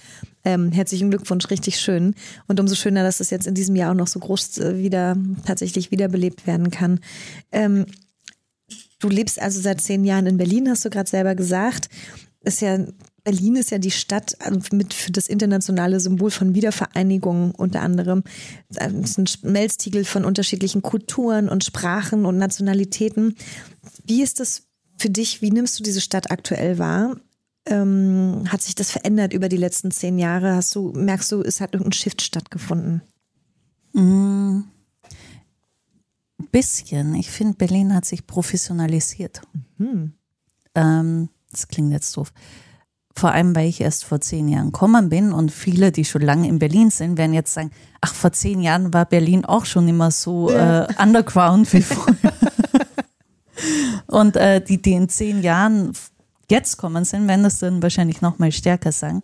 [0.45, 2.15] Ähm, herzlichen Glückwunsch, richtig schön.
[2.47, 5.17] Und umso schöner, dass es jetzt in diesem Jahr auch noch so groß äh, wieder
[5.47, 7.01] tatsächlich wiederbelebt werden kann.
[7.53, 7.87] Ähm,
[9.01, 11.89] du lebst also seit zehn Jahren in Berlin, hast du gerade selber gesagt.
[12.41, 12.79] Ist ja
[13.25, 18.23] Berlin ist ja die Stadt also mit für das internationale Symbol von Wiedervereinigung unter anderem.
[18.71, 23.37] Es ist ein Schmelztiegel von unterschiedlichen Kulturen und Sprachen und Nationalitäten.
[24.07, 24.63] Wie ist das
[24.97, 25.43] für dich?
[25.43, 27.17] Wie nimmst du diese Stadt aktuell wahr?
[27.67, 30.55] Ähm, hat sich das verändert über die letzten zehn Jahre?
[30.55, 33.03] Hast du, merkst du, es hat irgendein Shift stattgefunden?
[36.39, 37.15] Mm, bisschen.
[37.15, 39.43] Ich finde, Berlin hat sich professionalisiert.
[39.79, 40.15] Mhm.
[40.75, 42.33] Ähm, das klingt jetzt doof.
[43.15, 46.47] Vor allem, weil ich erst vor zehn Jahren gekommen bin und viele, die schon lange
[46.47, 50.13] in Berlin sind, werden jetzt sagen, ach, vor zehn Jahren war Berlin auch schon immer
[50.13, 50.85] so ja.
[50.85, 52.33] äh, underground wie früher.
[54.07, 55.93] und äh, die, die in zehn Jahren
[56.49, 59.23] jetzt kommen sind, werden das dann wahrscheinlich noch mal stärker sagen.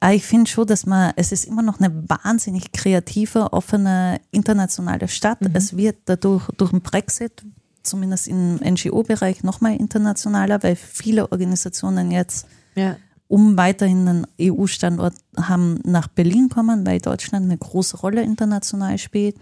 [0.00, 5.08] Aber ich finde schon, dass man, es ist immer noch eine wahnsinnig kreative, offene, internationale
[5.08, 5.40] Stadt.
[5.40, 5.50] Mhm.
[5.54, 7.44] Es wird dadurch, durch den Brexit,
[7.82, 12.96] zumindest im NGO-Bereich, nochmal internationaler, weil viele Organisationen jetzt, ja.
[13.28, 19.36] um weiterhin einen EU-Standort haben, nach Berlin kommen, weil Deutschland eine große Rolle international spielt.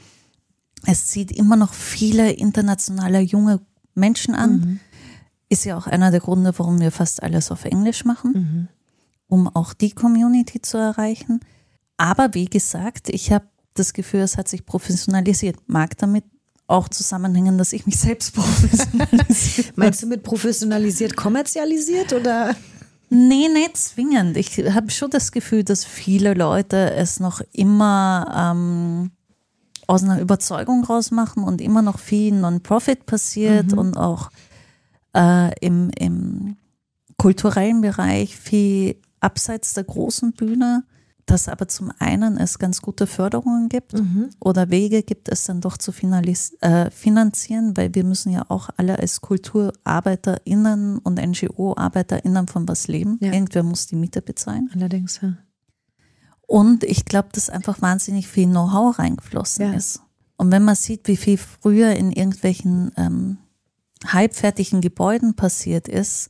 [0.87, 3.61] Es zieht immer noch viele internationale junge
[3.95, 4.53] Menschen an.
[4.53, 4.81] Mhm.
[5.49, 8.33] Ist ja auch einer der Gründe, warum wir fast alles auf Englisch machen.
[8.33, 8.69] Mhm
[9.31, 11.41] um auch die Community zu erreichen.
[11.97, 15.57] Aber wie gesagt, ich habe das Gefühl, es hat sich professionalisiert.
[15.67, 16.25] Mag damit
[16.67, 22.55] auch zusammenhängen, dass ich mich selbst professionalisiert Meinst du mit professionalisiert kommerzialisiert oder?
[23.09, 24.37] Nee, nicht zwingend.
[24.37, 29.11] Ich habe schon das Gefühl, dass viele Leute es noch immer ähm,
[29.89, 33.79] aus einer Überzeugung rausmachen und immer noch viel Non-Profit passiert mhm.
[33.79, 34.31] und auch
[35.17, 36.57] äh, im, im
[37.17, 40.85] kulturellen Bereich viel abseits der großen Bühne,
[41.27, 44.31] dass aber zum einen es ganz gute Förderungen gibt mhm.
[44.41, 48.99] oder Wege gibt es dann doch zu äh, finanzieren, weil wir müssen ja auch alle
[48.99, 53.19] als KulturarbeiterInnen und NGO-ArbeiterInnen von was leben.
[53.21, 53.33] Ja.
[53.33, 54.71] Irgendwer muss die Miete bezahlen.
[54.75, 55.37] Allerdings, ja.
[56.49, 59.73] Und ich glaube, dass einfach wahnsinnig viel Know-how reingeflossen ja.
[59.75, 60.01] ist.
[60.37, 63.39] Und wenn man sieht, wie viel früher in irgendwelchen ähm,
[64.05, 66.29] halbfertigen Gebäuden passiert ist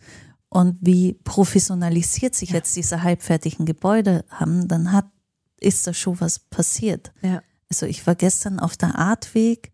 [0.50, 2.56] und wie professionalisiert sich ja.
[2.56, 5.06] jetzt diese halbfertigen Gebäude haben, dann hat,
[5.60, 7.12] ist da schon was passiert.
[7.22, 7.42] Ja.
[7.70, 9.72] Also ich war gestern auf der Artweg,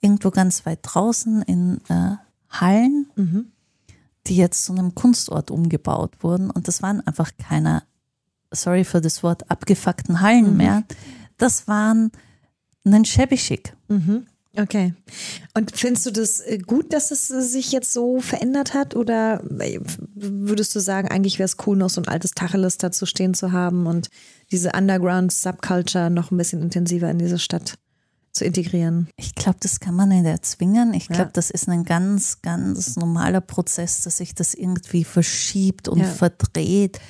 [0.00, 2.16] irgendwo ganz weit draußen in äh,
[2.50, 3.52] Hallen, mhm.
[4.26, 6.50] die jetzt zu einem Kunstort umgebaut wurden.
[6.50, 7.82] Und das waren einfach keine,
[8.50, 10.56] sorry für das Wort, abgefuckten Hallen mhm.
[10.58, 10.84] mehr.
[11.38, 12.12] Das waren
[12.84, 13.74] ein Schäbischick.
[13.88, 14.26] Mhm.
[14.56, 14.94] Okay.
[15.54, 18.96] Und findest du das äh, gut, dass es äh, sich jetzt so verändert hat?
[18.96, 19.78] Oder äh,
[20.14, 23.52] würdest du sagen, eigentlich wäre es cool, noch so ein altes Tacheles dazu stehen zu
[23.52, 24.10] haben und
[24.50, 27.74] diese Underground-Subculture noch ein bisschen intensiver in diese Stadt
[28.32, 29.08] zu integrieren?
[29.16, 30.94] Ich glaube, das kann man nicht erzwingen.
[30.94, 31.32] Ich glaube, ja.
[31.32, 36.06] das ist ein ganz, ganz normaler Prozess, dass sich das irgendwie verschiebt und ja.
[36.06, 37.00] verdreht,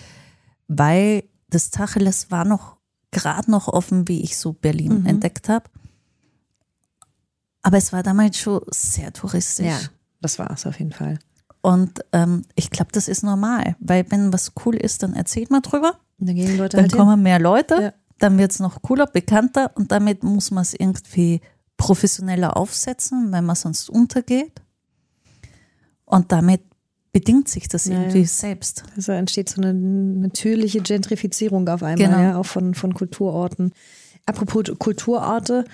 [0.68, 2.76] weil das Tacheles war noch
[3.12, 5.07] gerade noch offen, wie ich so Berlin mhm.
[5.07, 5.64] entdeckt habe.
[7.62, 9.66] Aber es war damals schon sehr touristisch.
[9.66, 9.78] Ja,
[10.20, 11.18] das war es auf jeden Fall.
[11.62, 15.62] Und ähm, ich glaube, das ist normal, weil wenn was cool ist, dann erzählt man
[15.62, 15.98] drüber.
[16.18, 17.22] Dann, gehen Leute dann halt kommen hin.
[17.22, 17.92] mehr Leute, ja.
[18.18, 21.40] dann wird es noch cooler, bekannter und damit muss man es irgendwie
[21.76, 24.62] professioneller aufsetzen, weil man sonst untergeht.
[26.04, 26.62] Und damit
[27.12, 28.26] bedingt sich das ja, irgendwie ja.
[28.26, 28.84] selbst.
[28.96, 32.20] Also entsteht so eine natürliche Gentrifizierung auf einmal, genau.
[32.20, 33.72] ja, auch von, von Kulturorten.
[34.26, 35.64] Apropos Kulturorte,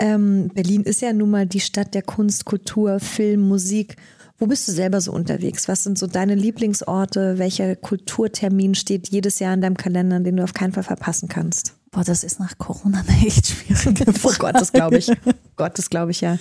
[0.00, 3.96] ähm, Berlin ist ja nun mal die Stadt der Kunst, Kultur, Film, Musik.
[4.38, 5.68] Wo bist du selber so unterwegs?
[5.68, 7.38] Was sind so deine Lieblingsorte?
[7.38, 11.74] Welcher Kulturtermin steht jedes Jahr in deinem Kalender, den du auf keinen Fall verpassen kannst?
[11.90, 14.36] Boah, das ist nach Corona eine echt schwierige Frage.
[14.36, 15.12] oh Gott, das glaube ich.
[15.56, 16.38] Gott, das glaube ich ja.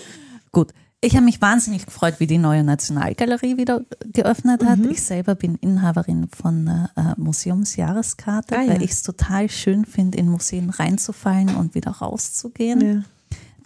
[0.51, 0.71] Gut.
[1.01, 4.79] Ich habe mich wahnsinnig gefreut, wie die neue Nationalgalerie wieder geöffnet hat.
[4.79, 4.91] Mhm.
[4.91, 8.73] Ich selber bin Inhaberin von einer äh, Museumsjahreskarte, ah, ja.
[8.73, 12.81] weil ich es total schön finde, in Museen reinzufallen und wieder rauszugehen.
[12.81, 13.03] Ja.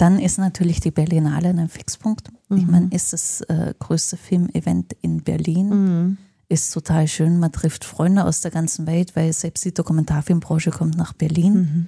[0.04, 2.30] Dann ist natürlich die Berlinale ein Fixpunkt.
[2.50, 2.58] Mhm.
[2.58, 5.70] Ich meine, ist das äh, größte Filmevent in Berlin.
[5.70, 6.18] Mhm.
[6.50, 7.40] ist total schön.
[7.40, 11.54] Man trifft Freunde aus der ganzen Welt, weil selbst die Dokumentarfilmbranche kommt nach Berlin.
[11.54, 11.88] Mhm.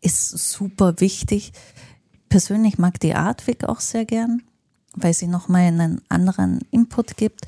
[0.00, 1.52] Ist super wichtig.
[2.30, 4.40] Persönlich mag die Artwig auch sehr gern,
[4.94, 7.46] weil sie nochmal einen anderen Input gibt.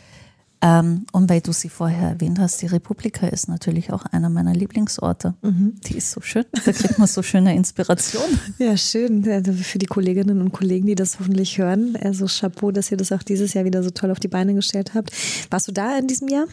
[0.62, 4.52] Ähm, und weil du sie vorher erwähnt hast, die Republika ist natürlich auch einer meiner
[4.52, 5.34] Lieblingsorte.
[5.40, 5.80] Mhm.
[5.86, 6.44] Die ist so schön.
[6.64, 8.22] Da kriegt man so schöne Inspiration.
[8.58, 9.26] Ja, schön.
[9.28, 11.96] Also für die Kolleginnen und Kollegen, die das hoffentlich hören.
[12.02, 14.92] Also Chapeau, dass ihr das auch dieses Jahr wieder so toll auf die Beine gestellt
[14.94, 15.12] habt.
[15.50, 16.44] Warst du da in diesem Jahr?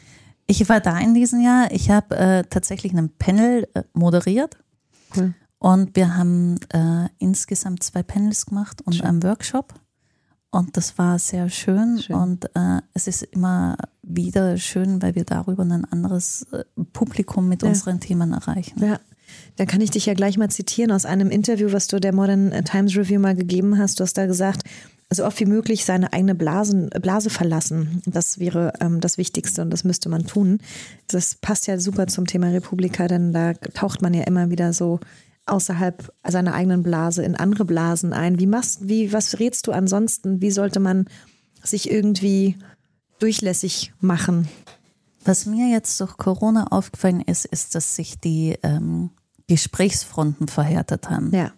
[0.45, 1.69] Ich war da in diesem Jahr.
[1.71, 4.57] Ich habe äh, tatsächlich einen Panel äh, moderiert.
[5.15, 5.33] Cool.
[5.59, 9.05] Und wir haben äh, insgesamt zwei Panels gemacht und schön.
[9.05, 9.73] einen Workshop.
[10.49, 12.15] Und das war sehr schön, schön.
[12.15, 17.63] und äh, es ist immer wieder schön, weil wir darüber ein anderes äh, Publikum mit
[17.63, 17.69] ja.
[17.69, 18.81] unseren Themen erreichen.
[18.81, 18.99] Ja.
[19.57, 22.63] Da kann ich dich ja gleich mal zitieren aus einem Interview, was du der Modern
[22.63, 23.99] Times Review mal gegeben hast.
[23.99, 24.63] Du hast da gesagt,
[25.09, 28.01] so oft wie möglich seine eigene Blasen, Blase verlassen.
[28.05, 30.59] Das wäre ähm, das Wichtigste und das müsste man tun.
[31.07, 34.99] Das passt ja super zum Thema Republika, denn da taucht man ja immer wieder so
[35.49, 38.39] außerhalb seiner eigenen Blase in andere Blasen ein?
[38.39, 40.41] Wie machst, wie, was rätst du ansonsten?
[40.41, 41.05] Wie sollte man
[41.63, 42.57] sich irgendwie
[43.19, 44.47] durchlässig machen?
[45.25, 49.09] Was mir jetzt durch Corona aufgefallen ist, ist, dass sich die ähm,
[49.47, 51.33] Gesprächsfronten verhärtet haben.
[51.33, 51.51] Ja.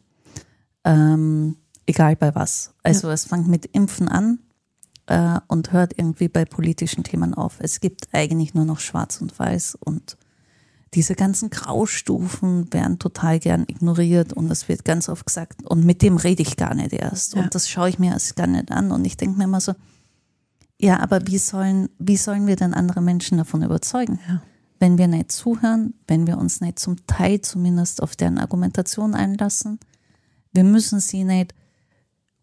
[0.83, 2.73] Ähm, egal bei was.
[2.83, 3.13] Also ja.
[3.13, 4.39] es fängt mit Impfen an
[5.07, 7.57] äh, und hört irgendwie bei politischen Themen auf.
[7.59, 10.17] Es gibt eigentlich nur noch Schwarz und Weiß und
[10.93, 16.01] diese ganzen Graustufen werden total gern ignoriert und es wird ganz oft gesagt, und mit
[16.01, 17.35] dem rede ich gar nicht erst.
[17.35, 17.43] Ja.
[17.43, 18.91] Und das schaue ich mir erst gar nicht an.
[18.91, 19.73] Und ich denke mir immer so,
[20.79, 24.19] ja, aber wie sollen, wie sollen wir denn andere Menschen davon überzeugen?
[24.27, 24.41] Ja.
[24.79, 29.79] Wenn wir nicht zuhören, wenn wir uns nicht zum Teil zumindest auf deren Argumentation einlassen,
[30.53, 31.53] wir müssen sie nicht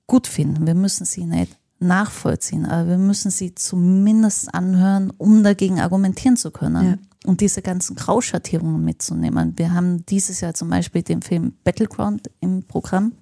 [0.06, 5.80] gut finden, wir müssen sie nicht nachvollziehen, aber wir müssen sie zumindest anhören, um dagegen
[5.80, 6.86] argumentieren zu können.
[6.86, 9.54] Ja und diese ganzen Grauschattierungen mitzunehmen.
[9.56, 13.12] Wir haben dieses Jahr zum Beispiel den Film Battleground im Programm.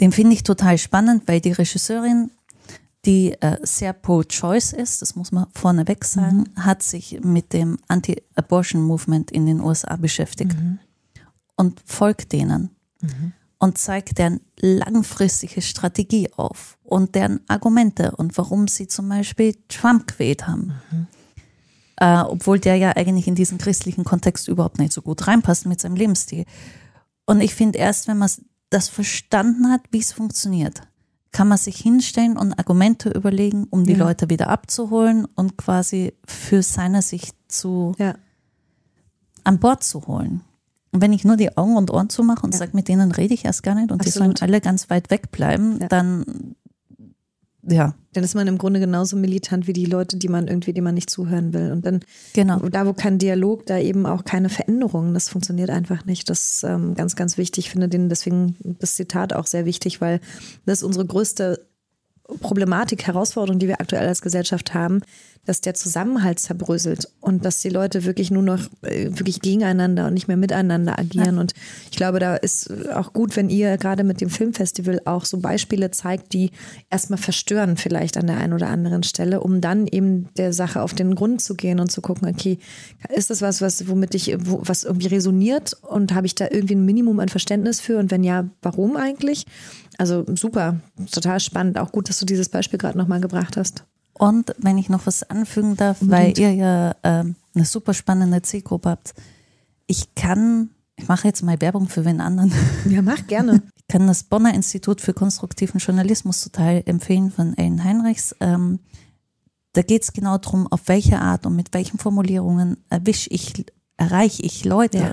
[0.00, 2.30] Den finde ich total spannend, weil die Regisseurin,
[3.04, 6.64] die äh, sehr pro-choice ist, das muss man vorneweg sagen, mhm.
[6.64, 10.78] hat sich mit dem Anti-Abortion-Movement in den USA beschäftigt mhm.
[11.56, 12.70] und folgt denen.
[13.00, 13.32] Mhm.
[13.58, 20.08] Und zeigt deren langfristige Strategie auf und deren Argumente und warum sie zum Beispiel Trump
[20.08, 20.72] gewählt haben.
[20.90, 21.06] Mhm
[22.02, 25.80] äh, obwohl der ja eigentlich in diesen christlichen Kontext überhaupt nicht so gut reinpasst mit
[25.80, 26.44] seinem Lebensstil.
[27.26, 28.28] Und ich finde, erst wenn man
[28.70, 30.82] das verstanden hat, wie es funktioniert,
[31.30, 33.98] kann man sich hinstellen und Argumente überlegen, um die ja.
[33.98, 38.16] Leute wieder abzuholen und quasi für seine Sicht zu ja.
[39.44, 40.40] an Bord zu holen.
[40.90, 42.58] Und wenn ich nur die Augen und Ohren zumache und ja.
[42.58, 44.06] sage, mit denen rede ich erst gar nicht und Absolut.
[44.06, 45.86] die sollen alle ganz weit weg bleiben, ja.
[45.86, 46.56] dann
[47.64, 47.94] ja.
[48.12, 50.94] Dann ist man im Grunde genauso militant wie die Leute, die man irgendwie, die man
[50.94, 51.70] nicht zuhören will.
[51.72, 52.00] Und dann,
[52.34, 52.58] genau.
[52.58, 55.14] da wo kein Dialog, da eben auch keine Veränderung.
[55.14, 56.28] Das funktioniert einfach nicht.
[56.28, 57.66] Das ist ähm, ganz, ganz wichtig.
[57.66, 60.20] Ich finde den, deswegen das Zitat auch sehr wichtig, weil
[60.66, 61.66] das ist unsere größte
[62.40, 65.02] Problematik, Herausforderung, die wir aktuell als Gesellschaft haben,
[65.44, 70.14] dass der Zusammenhalt zerbröselt und dass die Leute wirklich nur noch äh, wirklich gegeneinander und
[70.14, 71.34] nicht mehr miteinander agieren.
[71.34, 71.40] Ja.
[71.40, 71.52] Und
[71.90, 75.90] ich glaube, da ist auch gut, wenn ihr gerade mit dem Filmfestival auch so Beispiele
[75.90, 76.52] zeigt, die
[76.90, 80.94] erstmal verstören vielleicht an der einen oder anderen Stelle, um dann eben der Sache auf
[80.94, 82.58] den Grund zu gehen und zu gucken, okay,
[83.08, 86.76] ist das was, was womit ich, wo, was irgendwie resoniert und habe ich da irgendwie
[86.76, 89.46] ein Minimum an Verständnis für und wenn ja, warum eigentlich?
[90.02, 90.80] Also super,
[91.12, 91.78] total spannend.
[91.78, 93.84] Auch gut, dass du dieses Beispiel gerade nochmal gebracht hast.
[94.14, 96.38] Und wenn ich noch was anfügen darf, Unbedingt.
[96.38, 99.14] weil ihr ja ähm, eine super spannende Zielgruppe habt,
[99.86, 102.52] ich kann, ich mache jetzt mal Werbung für wen anderen.
[102.90, 103.62] Ja, mach gerne.
[103.76, 108.34] Ich kann das Bonner Institut für konstruktiven Journalismus total empfehlen von Ellen Heinrichs.
[108.40, 108.80] Ähm,
[109.74, 113.52] da geht es genau darum, auf welche Art und mit welchen Formulierungen erwische ich,
[113.96, 114.98] erreiche ich Leute.
[114.98, 115.12] Ja.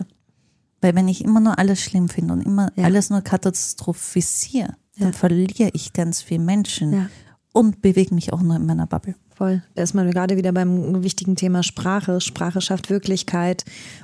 [0.81, 2.85] Weil wenn ich immer nur alles schlimm finde und immer ja.
[2.85, 5.13] alles nur katastrophisiere, dann ja.
[5.13, 6.93] verliere ich ganz viele Menschen.
[6.93, 7.09] Ja
[7.51, 9.15] und bewege mich auch nur in meiner Bubble.
[9.35, 9.63] Voll.
[9.75, 12.19] Da ist man gerade wieder beim wichtigen Thema Sprache.
[12.19, 13.63] Sprache schafft Wirklichkeit,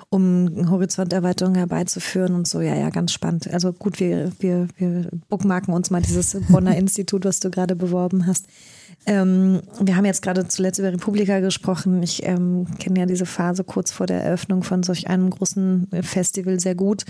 [0.10, 2.62] um Horizonterweiterung herbeizuführen und so.
[2.62, 3.48] Ja, ja, ganz spannend.
[3.54, 8.28] Also gut, wir, wir, wir bookmarken uns mal dieses Bonner Institut, was du gerade beworben
[8.28, 8.48] hast.
[9.06, 12.02] Ähm, wir haben jetzt gerade zuletzt über Republika gesprochen.
[12.02, 16.60] Ich ähm, kenne ja diese Phase kurz vor der Eröffnung von solch einem großen Festival
[16.60, 17.06] sehr gut.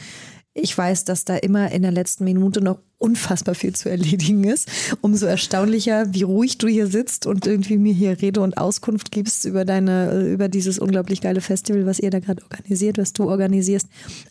[0.58, 4.70] Ich weiß, dass da immer in der letzten Minute noch unfassbar viel zu erledigen ist.
[5.02, 9.44] Umso erstaunlicher, wie ruhig du hier sitzt und irgendwie mir hier Rede und Auskunft gibst
[9.44, 13.30] über deine, äh, über dieses unglaublich geile Festival, was ihr da gerade organisiert, was du
[13.30, 13.88] organisierst.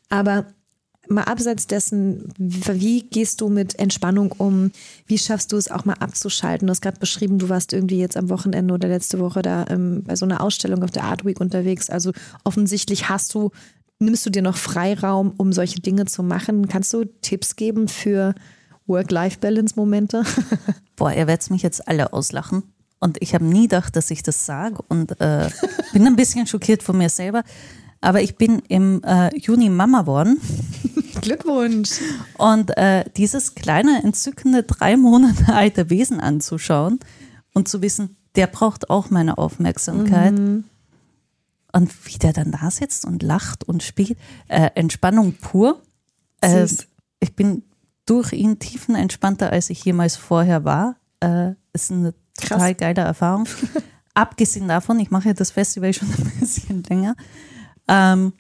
[0.09, 0.47] Aber
[1.09, 4.71] mal abseits dessen, wie gehst du mit Entspannung um?
[5.07, 6.67] Wie schaffst du es auch mal abzuschalten?
[6.67, 10.03] Du hast gerade beschrieben, du warst irgendwie jetzt am Wochenende oder letzte Woche da ähm,
[10.05, 11.91] bei so einer Ausstellung auf der Art Week unterwegs.
[11.91, 12.13] Also
[12.45, 13.51] offensichtlich hast du,
[13.99, 16.69] nimmst du dir noch Freiraum, um solche Dinge zu machen.
[16.69, 18.35] Kannst du Tipps geben für
[18.87, 20.25] Work-Life-Balance-Momente?
[20.97, 22.63] Boah, ihr werdet mich jetzt alle auslachen.
[23.01, 25.51] Und ich habe nie gedacht, dass ich das sage und äh,
[25.93, 27.43] bin ein bisschen schockiert von mir selber.
[28.05, 30.39] Aber ich bin im äh, Juni Mama geworden.
[31.23, 32.01] Glückwunsch.
[32.37, 37.01] Und äh, dieses kleine, entzückende, drei Monate alte Wesen anzuschauen
[37.55, 40.39] und zu wissen, der braucht auch meine Aufmerksamkeit.
[40.39, 40.65] Mhm.
[41.73, 44.19] Und wie der dann da sitzt und lacht und spielt.
[44.49, 45.81] Äh, Entspannung pur.
[46.43, 46.67] Äh,
[47.21, 47.63] ich bin
[48.05, 50.97] durch ihn tiefenentspannter, als ich jemals vorher war.
[51.21, 52.51] Äh, ist eine Krass.
[52.51, 53.49] total geile Erfahrung.
[54.15, 57.17] Abgesehen davon, ich mache ja das Festival schon ein bisschen länger.
[57.89, 58.33] Ähm,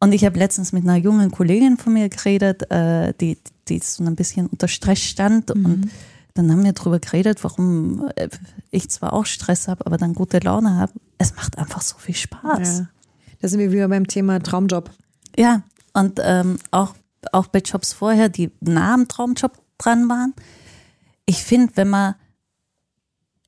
[0.00, 4.04] und ich habe letztens mit einer jungen Kollegin von mir geredet, äh, die, die so
[4.04, 5.54] ein bisschen unter Stress stand.
[5.54, 5.64] Mhm.
[5.64, 5.90] Und
[6.34, 8.28] dann haben wir darüber geredet, warum äh,
[8.70, 10.92] ich zwar auch Stress habe, aber dann gute Laune habe.
[11.18, 12.78] Es macht einfach so viel Spaß.
[12.78, 12.88] Ja.
[13.40, 14.90] Da sind wir wieder beim Thema Traumjob.
[15.36, 15.62] Ja,
[15.94, 16.94] und ähm, auch,
[17.32, 20.34] auch bei Jobs vorher, die nah am Traumjob dran waren.
[21.24, 22.14] Ich finde, wenn man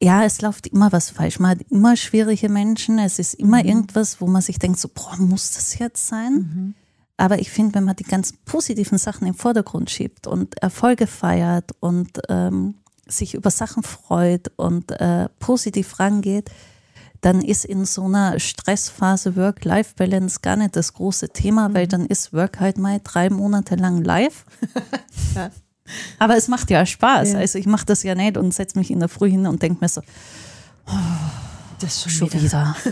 [0.02, 1.38] ja, es läuft immer was falsch.
[1.38, 2.98] Man hat immer schwierige Menschen.
[2.98, 3.68] Es ist immer mhm.
[3.68, 6.32] irgendwas, wo man sich denkt, so, boah, muss das jetzt sein?
[6.32, 6.74] Mhm.
[7.16, 11.70] Aber ich finde, wenn man die ganz positiven Sachen im Vordergrund schiebt und Erfolge feiert
[11.80, 12.74] und ähm,
[13.06, 16.50] sich über Sachen freut und äh, positiv rangeht,
[17.22, 21.74] dann ist in so einer Stressphase Work-Life-Balance gar nicht das große Thema, mhm.
[21.74, 24.44] weil dann ist Work halt mal drei Monate lang live.
[25.34, 25.50] ja.
[26.18, 27.32] Aber es macht ja Spaß.
[27.32, 27.38] Ja.
[27.38, 29.78] Also ich mache das ja nicht und setze mich in der Früh hin und denke
[29.80, 30.00] mir so,
[30.86, 30.92] oh,
[31.80, 32.76] das ist schon, schon wieder.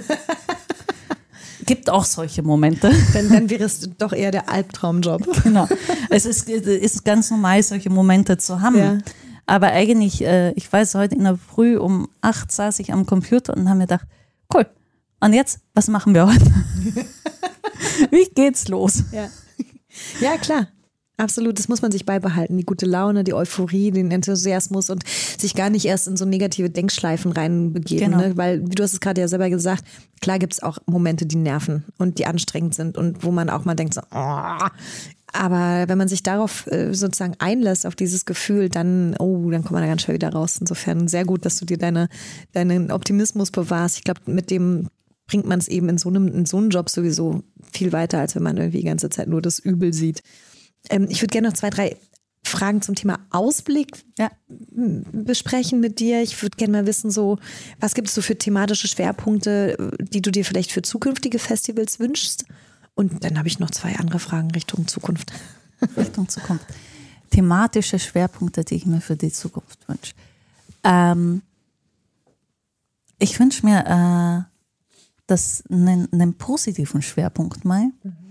[1.66, 2.92] Gibt auch solche Momente.
[3.14, 5.26] Dann, dann wäre es doch eher der Albtraumjob.
[5.42, 5.68] Genau.
[6.10, 8.78] Es ist, ist ganz normal, solche Momente zu haben.
[8.78, 8.98] Ja.
[9.46, 13.54] Aber eigentlich, äh, ich weiß, heute in der Früh um acht saß ich am Computer
[13.56, 14.06] und habe mir gedacht,
[14.52, 14.66] cool,
[15.20, 16.44] und jetzt, was machen wir heute?
[18.10, 19.04] Wie geht's los?
[19.12, 19.28] Ja,
[20.20, 20.68] ja klar.
[21.16, 22.56] Absolut, das muss man sich beibehalten.
[22.56, 26.70] Die gute Laune, die Euphorie, den Enthusiasmus und sich gar nicht erst in so negative
[26.70, 28.10] Denkschleifen reinbegeben.
[28.10, 28.18] Genau.
[28.18, 28.36] Ne?
[28.36, 29.84] Weil, wie du hast es gerade ja selber gesagt,
[30.20, 33.64] klar gibt es auch Momente, die nerven und die anstrengend sind und wo man auch
[33.64, 34.66] mal denkt, so, oh.
[35.32, 39.72] aber wenn man sich darauf äh, sozusagen einlässt, auf dieses Gefühl, dann, oh, dann kommt
[39.72, 40.56] man da ganz schnell wieder raus.
[40.58, 42.08] Insofern sehr gut, dass du dir deine,
[42.54, 43.98] deinen Optimismus bewahrst.
[43.98, 44.88] Ich glaube, mit dem
[45.28, 48.34] bringt man es eben in so einem, in so einem Job sowieso viel weiter, als
[48.34, 50.22] wenn man irgendwie die ganze Zeit nur das Übel sieht.
[50.90, 51.96] Ähm, ich würde gerne noch zwei, drei
[52.46, 54.30] Fragen zum Thema Ausblick ja.
[54.48, 56.22] besprechen mit dir.
[56.22, 57.38] Ich würde gerne mal wissen, so,
[57.80, 62.44] was gibt es so für thematische Schwerpunkte, die du dir vielleicht für zukünftige Festivals wünschst?
[62.94, 65.32] Und dann habe ich noch zwei andere Fragen Richtung Zukunft.
[65.96, 66.66] Richtung Zukunft.
[67.30, 70.14] Thematische Schwerpunkte, die ich mir für die Zukunft wünsche.
[70.84, 71.42] Ähm,
[73.18, 74.50] ich wünsche mir äh,
[75.26, 77.90] das einen, einen positiven Schwerpunkt mal.
[78.02, 78.23] Mhm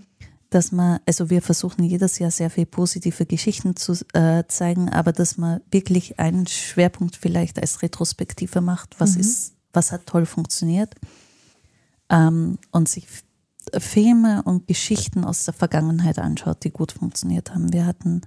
[0.54, 5.12] dass man, also wir versuchen jedes Jahr sehr viel positive Geschichten zu äh, zeigen, aber
[5.12, 9.22] dass man wirklich einen Schwerpunkt vielleicht als Retrospektive macht, was mhm.
[9.22, 10.94] ist, was hat toll funktioniert
[12.10, 13.08] ähm, und sich
[13.78, 17.74] Filme und Geschichten aus der Vergangenheit anschaut, die gut funktioniert haben.
[17.74, 18.22] Wir hatten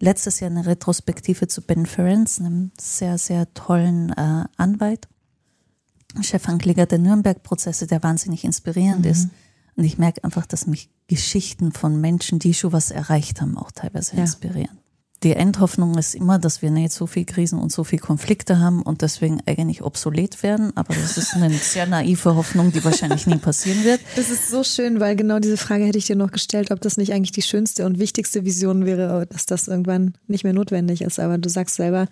[0.00, 5.06] letztes Jahr eine Retrospektive zu Ben Ferenc, einem sehr, sehr tollen äh, Anwalt,
[6.20, 9.10] Chefankläger der Nürnberg-Prozesse, der wahnsinnig inspirierend mhm.
[9.10, 9.28] ist
[9.76, 13.72] und ich merke einfach, dass mich Geschichten von Menschen, die schon was erreicht haben, auch
[13.72, 14.22] teilweise ja.
[14.22, 14.80] inspirieren.
[15.22, 18.80] Die Endhoffnung ist immer, dass wir nicht so viel Krisen und so viel Konflikte haben
[18.80, 20.74] und deswegen eigentlich obsolet werden.
[20.78, 24.00] Aber das ist eine sehr naive Hoffnung, die wahrscheinlich nie passieren wird.
[24.16, 26.96] Das ist so schön, weil genau diese Frage hätte ich dir noch gestellt, ob das
[26.96, 31.20] nicht eigentlich die schönste und wichtigste Vision wäre, dass das irgendwann nicht mehr notwendig ist.
[31.20, 32.06] Aber du sagst selber,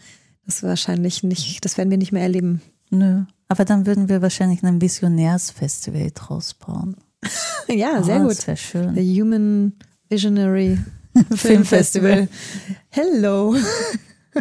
[0.44, 2.60] das wahrscheinlich nicht, das werden wir nicht mehr erleben.
[2.90, 3.24] Nö.
[3.48, 6.96] Aber dann würden wir wahrscheinlich ein Visionärsfestival draus bauen.
[7.68, 8.46] ja, sehr oh, gut.
[8.46, 8.94] Das schön.
[8.94, 9.72] The Human
[10.08, 10.78] Visionary
[11.34, 12.28] Film Festival.
[12.90, 13.56] Hello.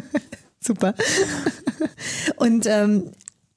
[0.60, 0.94] Super.
[2.38, 3.12] Und ähm,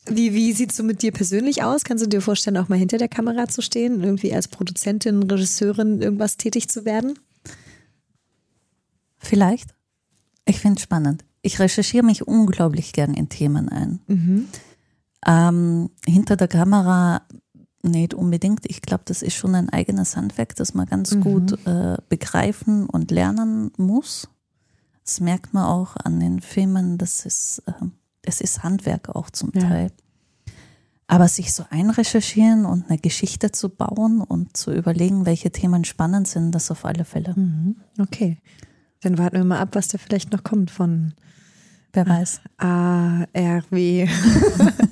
[0.06, 1.84] wie, wie sieht es so mit dir persönlich aus?
[1.84, 6.00] Kannst du dir vorstellen, auch mal hinter der Kamera zu stehen, irgendwie als Produzentin, Regisseurin
[6.00, 7.18] irgendwas tätig zu werden?
[9.18, 9.74] Vielleicht.
[10.46, 11.24] Ich finde es spannend.
[11.42, 14.00] Ich recherchiere mich unglaublich gern in Themen ein.
[14.06, 14.48] Mhm.
[15.26, 17.22] Ähm, hinter der Kamera
[17.82, 18.60] nicht unbedingt.
[18.66, 21.20] Ich glaube, das ist schon ein eigenes Handwerk, das man ganz mhm.
[21.20, 24.28] gut äh, begreifen und lernen muss.
[25.04, 27.72] Das merkt man auch an den Filmen, das ist, äh,
[28.22, 29.62] es ist Handwerk auch zum ja.
[29.62, 29.92] Teil.
[31.06, 36.28] Aber sich so einrecherchieren und eine Geschichte zu bauen und zu überlegen, welche Themen spannend
[36.28, 37.34] sind, das auf alle Fälle.
[37.34, 37.76] Mhm.
[37.98, 38.38] Okay.
[39.00, 41.14] Dann warten wir mal ab, was da vielleicht noch kommt von
[41.92, 42.40] Wer weiß.
[42.58, 44.06] A, R, W.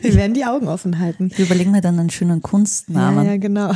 [0.00, 1.30] wir werden die Augen offen halten.
[1.32, 3.24] Ich überlege mir dann einen schönen Kunstnamen.
[3.24, 3.72] Ja, ja genau.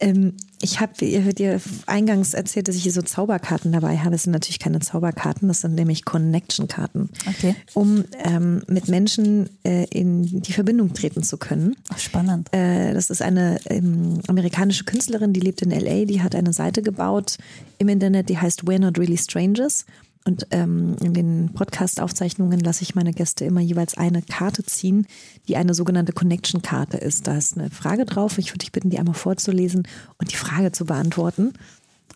[0.00, 4.14] Ähm, ich habe dir eingangs erzählt, dass ich hier so Zauberkarten dabei habe.
[4.14, 7.54] Es sind natürlich keine Zauberkarten, das sind nämlich Connection-Karten, okay.
[7.74, 11.76] um ähm, mit Menschen äh, in die Verbindung treten zu können.
[11.90, 12.48] Ach, spannend.
[12.52, 16.82] Äh, das ist eine ähm, amerikanische Künstlerin, die lebt in LA, die hat eine Seite
[16.82, 17.36] gebaut
[17.78, 19.84] im Internet, die heißt We're Not Really Strangers.
[20.26, 25.06] Und ähm, in den Podcast-Aufzeichnungen lasse ich meine Gäste immer jeweils eine Karte ziehen,
[25.48, 27.26] die eine sogenannte Connection-Karte ist.
[27.26, 28.36] Da ist eine Frage drauf.
[28.36, 31.54] Ich würde dich bitten, die einmal vorzulesen und die Frage zu beantworten.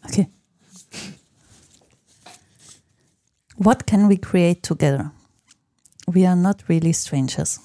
[0.05, 0.29] Okay.
[3.57, 5.13] What can we create together?
[6.07, 7.61] We are not really strangers.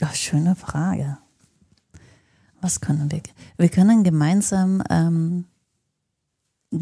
[0.00, 1.18] Ach, schöne Frage.
[2.62, 3.22] Was können wir?
[3.58, 5.44] Wir können gemeinsam ähm,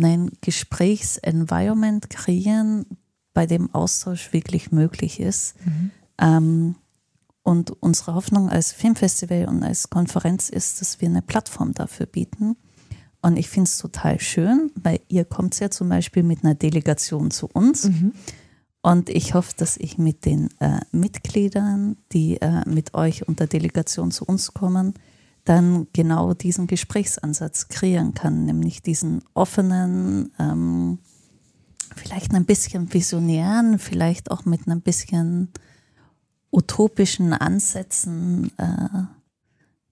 [0.03, 2.87] ein Gesprächsenvironment kreieren,
[3.35, 5.55] bei dem Austausch wirklich möglich ist.
[5.65, 5.91] Mhm.
[6.19, 6.75] Ähm,
[7.43, 12.57] und unsere Hoffnung als Filmfestival und als Konferenz ist, dass wir eine Plattform dafür bieten.
[13.21, 17.31] Und ich finde es total schön, weil ihr kommt ja zum Beispiel mit einer Delegation
[17.31, 17.85] zu uns.
[17.85, 18.13] Mhm.
[18.83, 24.11] Und ich hoffe, dass ich mit den äh, Mitgliedern, die äh, mit euch unter Delegation
[24.11, 24.95] zu uns kommen,
[25.45, 30.99] dann genau diesen Gesprächsansatz kreieren kann, nämlich diesen offenen, ähm,
[31.95, 35.51] vielleicht ein bisschen visionären, vielleicht auch mit ein bisschen
[36.51, 39.05] utopischen Ansätzen äh,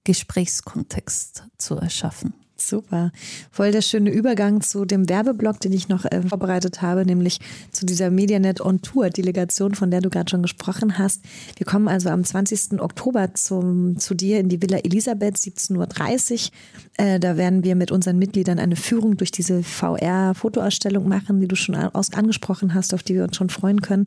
[0.05, 2.35] Gesprächskontext zu erschaffen.
[2.57, 3.11] Super.
[3.51, 7.41] Voll der schöne Übergang zu dem Werbeblock, den ich noch äh, vorbereitet habe, nämlich
[7.73, 11.23] zu dieser Medianet on Tour Delegation, von der du gerade schon gesprochen hast.
[11.57, 12.81] Wir kommen also am 20.
[12.81, 17.05] Oktober zum, zu dir in die Villa Elisabeth, 17.30 Uhr.
[17.05, 21.57] Äh, da werden wir mit unseren Mitgliedern eine Führung durch diese VR-Fotoausstellung machen, die du
[21.57, 24.05] schon aus angesprochen hast, auf die wir uns schon freuen können.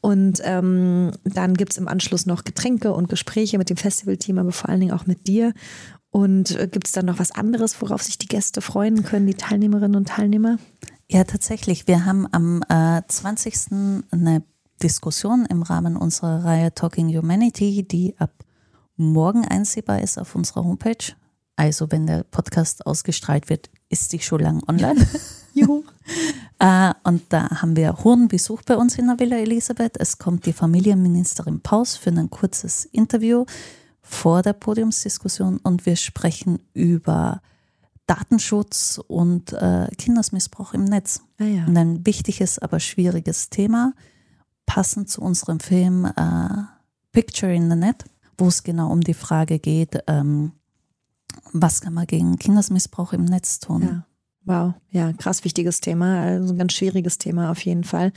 [0.00, 4.52] Und ähm, dann gibt es im Anschluss noch Getränke und Gespräche mit dem Festivalteam, aber
[4.52, 5.54] vor allen Dingen auch mit dir.
[6.16, 9.34] Und äh, gibt es dann noch was anderes, worauf sich die Gäste freuen können, die
[9.34, 10.56] Teilnehmerinnen und Teilnehmer?
[11.10, 11.86] Ja, tatsächlich.
[11.88, 14.00] Wir haben am äh, 20.
[14.12, 14.42] eine
[14.82, 18.30] Diskussion im Rahmen unserer Reihe Talking Humanity, die ab
[18.96, 21.12] morgen einsehbar ist auf unserer Homepage.
[21.54, 25.06] Also wenn der Podcast ausgestrahlt wird, ist sie schon lang online.
[25.52, 25.84] Juhu.
[26.58, 29.98] äh, und da haben wir hohen Besuch bei uns in der Villa Elisabeth.
[29.98, 33.44] Es kommt die Familienministerin Paus für ein kurzes Interview
[34.08, 37.42] vor der Podiumsdiskussion und wir sprechen über
[38.06, 41.22] Datenschutz und äh, Kindesmissbrauch im Netz.
[41.38, 41.64] Ah ja.
[41.64, 43.94] Ein wichtiges, aber schwieriges Thema,
[44.64, 46.62] passend zu unserem Film äh,
[47.10, 48.04] Picture in the Net,
[48.38, 50.52] wo es genau um die Frage geht, ähm,
[51.52, 53.82] was kann man gegen Kindesmissbrauch im Netz tun.
[53.82, 54.06] Ja.
[54.44, 58.12] Wow, ja, krass wichtiges Thema, also ein ganz schwieriges Thema auf jeden Fall.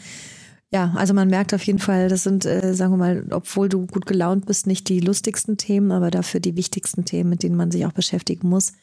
[0.71, 3.87] Ja, also man merkt auf jeden Fall, das sind, äh, sagen wir mal, obwohl du
[3.87, 7.71] gut gelaunt bist, nicht die lustigsten Themen, aber dafür die wichtigsten Themen, mit denen man
[7.71, 8.73] sich auch beschäftigen muss.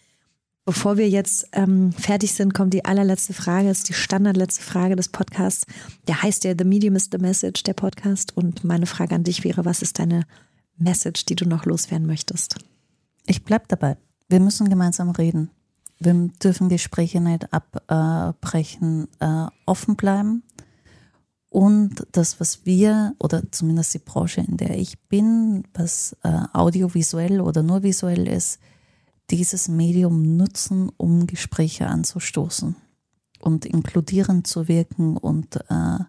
[0.65, 5.11] Bevor wir jetzt ähm, fertig sind, kommt die allerletzte Frage, ist die standardletzte Frage des
[5.11, 5.65] Podcasts.
[6.09, 8.37] Der heißt ja The Medium is the Message, der Podcast.
[8.37, 10.25] Und meine Frage an dich wäre, was ist deine
[10.77, 12.57] Message, die du noch loswerden möchtest?
[13.27, 13.97] Ich bleib dabei.
[14.29, 15.51] Wir müssen gemeinsam reden.
[16.01, 20.43] Wir dürfen Gespräche nicht abbrechen, äh, offen bleiben
[21.57, 27.41] und das, was wir, oder zumindest die Branche, in der ich bin, was äh, audiovisuell
[27.41, 28.59] oder nur visuell ist,
[29.31, 32.77] dieses Medium nutzen, um Gespräche anzustoßen
[33.41, 36.05] und inkludierend zu wirken und äh,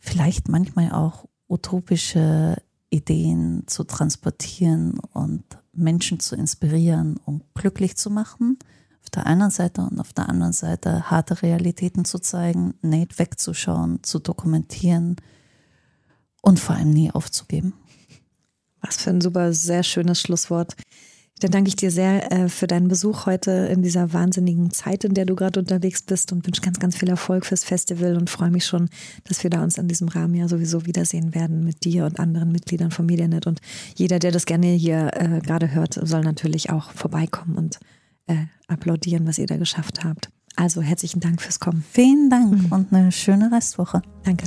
[0.00, 2.60] vielleicht manchmal auch utopische
[2.90, 8.58] Ideen zu transportieren und Menschen zu inspirieren und glücklich zu machen
[9.14, 14.18] der einen Seite und auf der anderen Seite harte Realitäten zu zeigen, nicht wegzuschauen, zu
[14.18, 15.16] dokumentieren
[16.40, 17.74] und vor allem nie aufzugeben.
[18.80, 20.76] Was für ein super, sehr schönes Schlusswort.
[21.40, 25.14] Dann danke ich dir sehr äh, für deinen Besuch heute in dieser wahnsinnigen Zeit, in
[25.14, 28.50] der du gerade unterwegs bist und wünsche ganz, ganz viel Erfolg fürs Festival und freue
[28.50, 28.88] mich schon,
[29.24, 32.52] dass wir da uns in diesem Rahmen ja sowieso wiedersehen werden mit dir und anderen
[32.52, 33.48] Mitgliedern von Medianet.
[33.48, 33.60] Und
[33.96, 37.80] jeder, der das gerne hier äh, gerade hört, soll natürlich auch vorbeikommen und
[38.26, 40.30] äh, applaudieren, was ihr da geschafft habt.
[40.56, 41.84] Also herzlichen Dank fürs Kommen.
[41.90, 42.72] Vielen Dank mhm.
[42.72, 44.02] und eine schöne Restwoche.
[44.22, 44.46] Danke.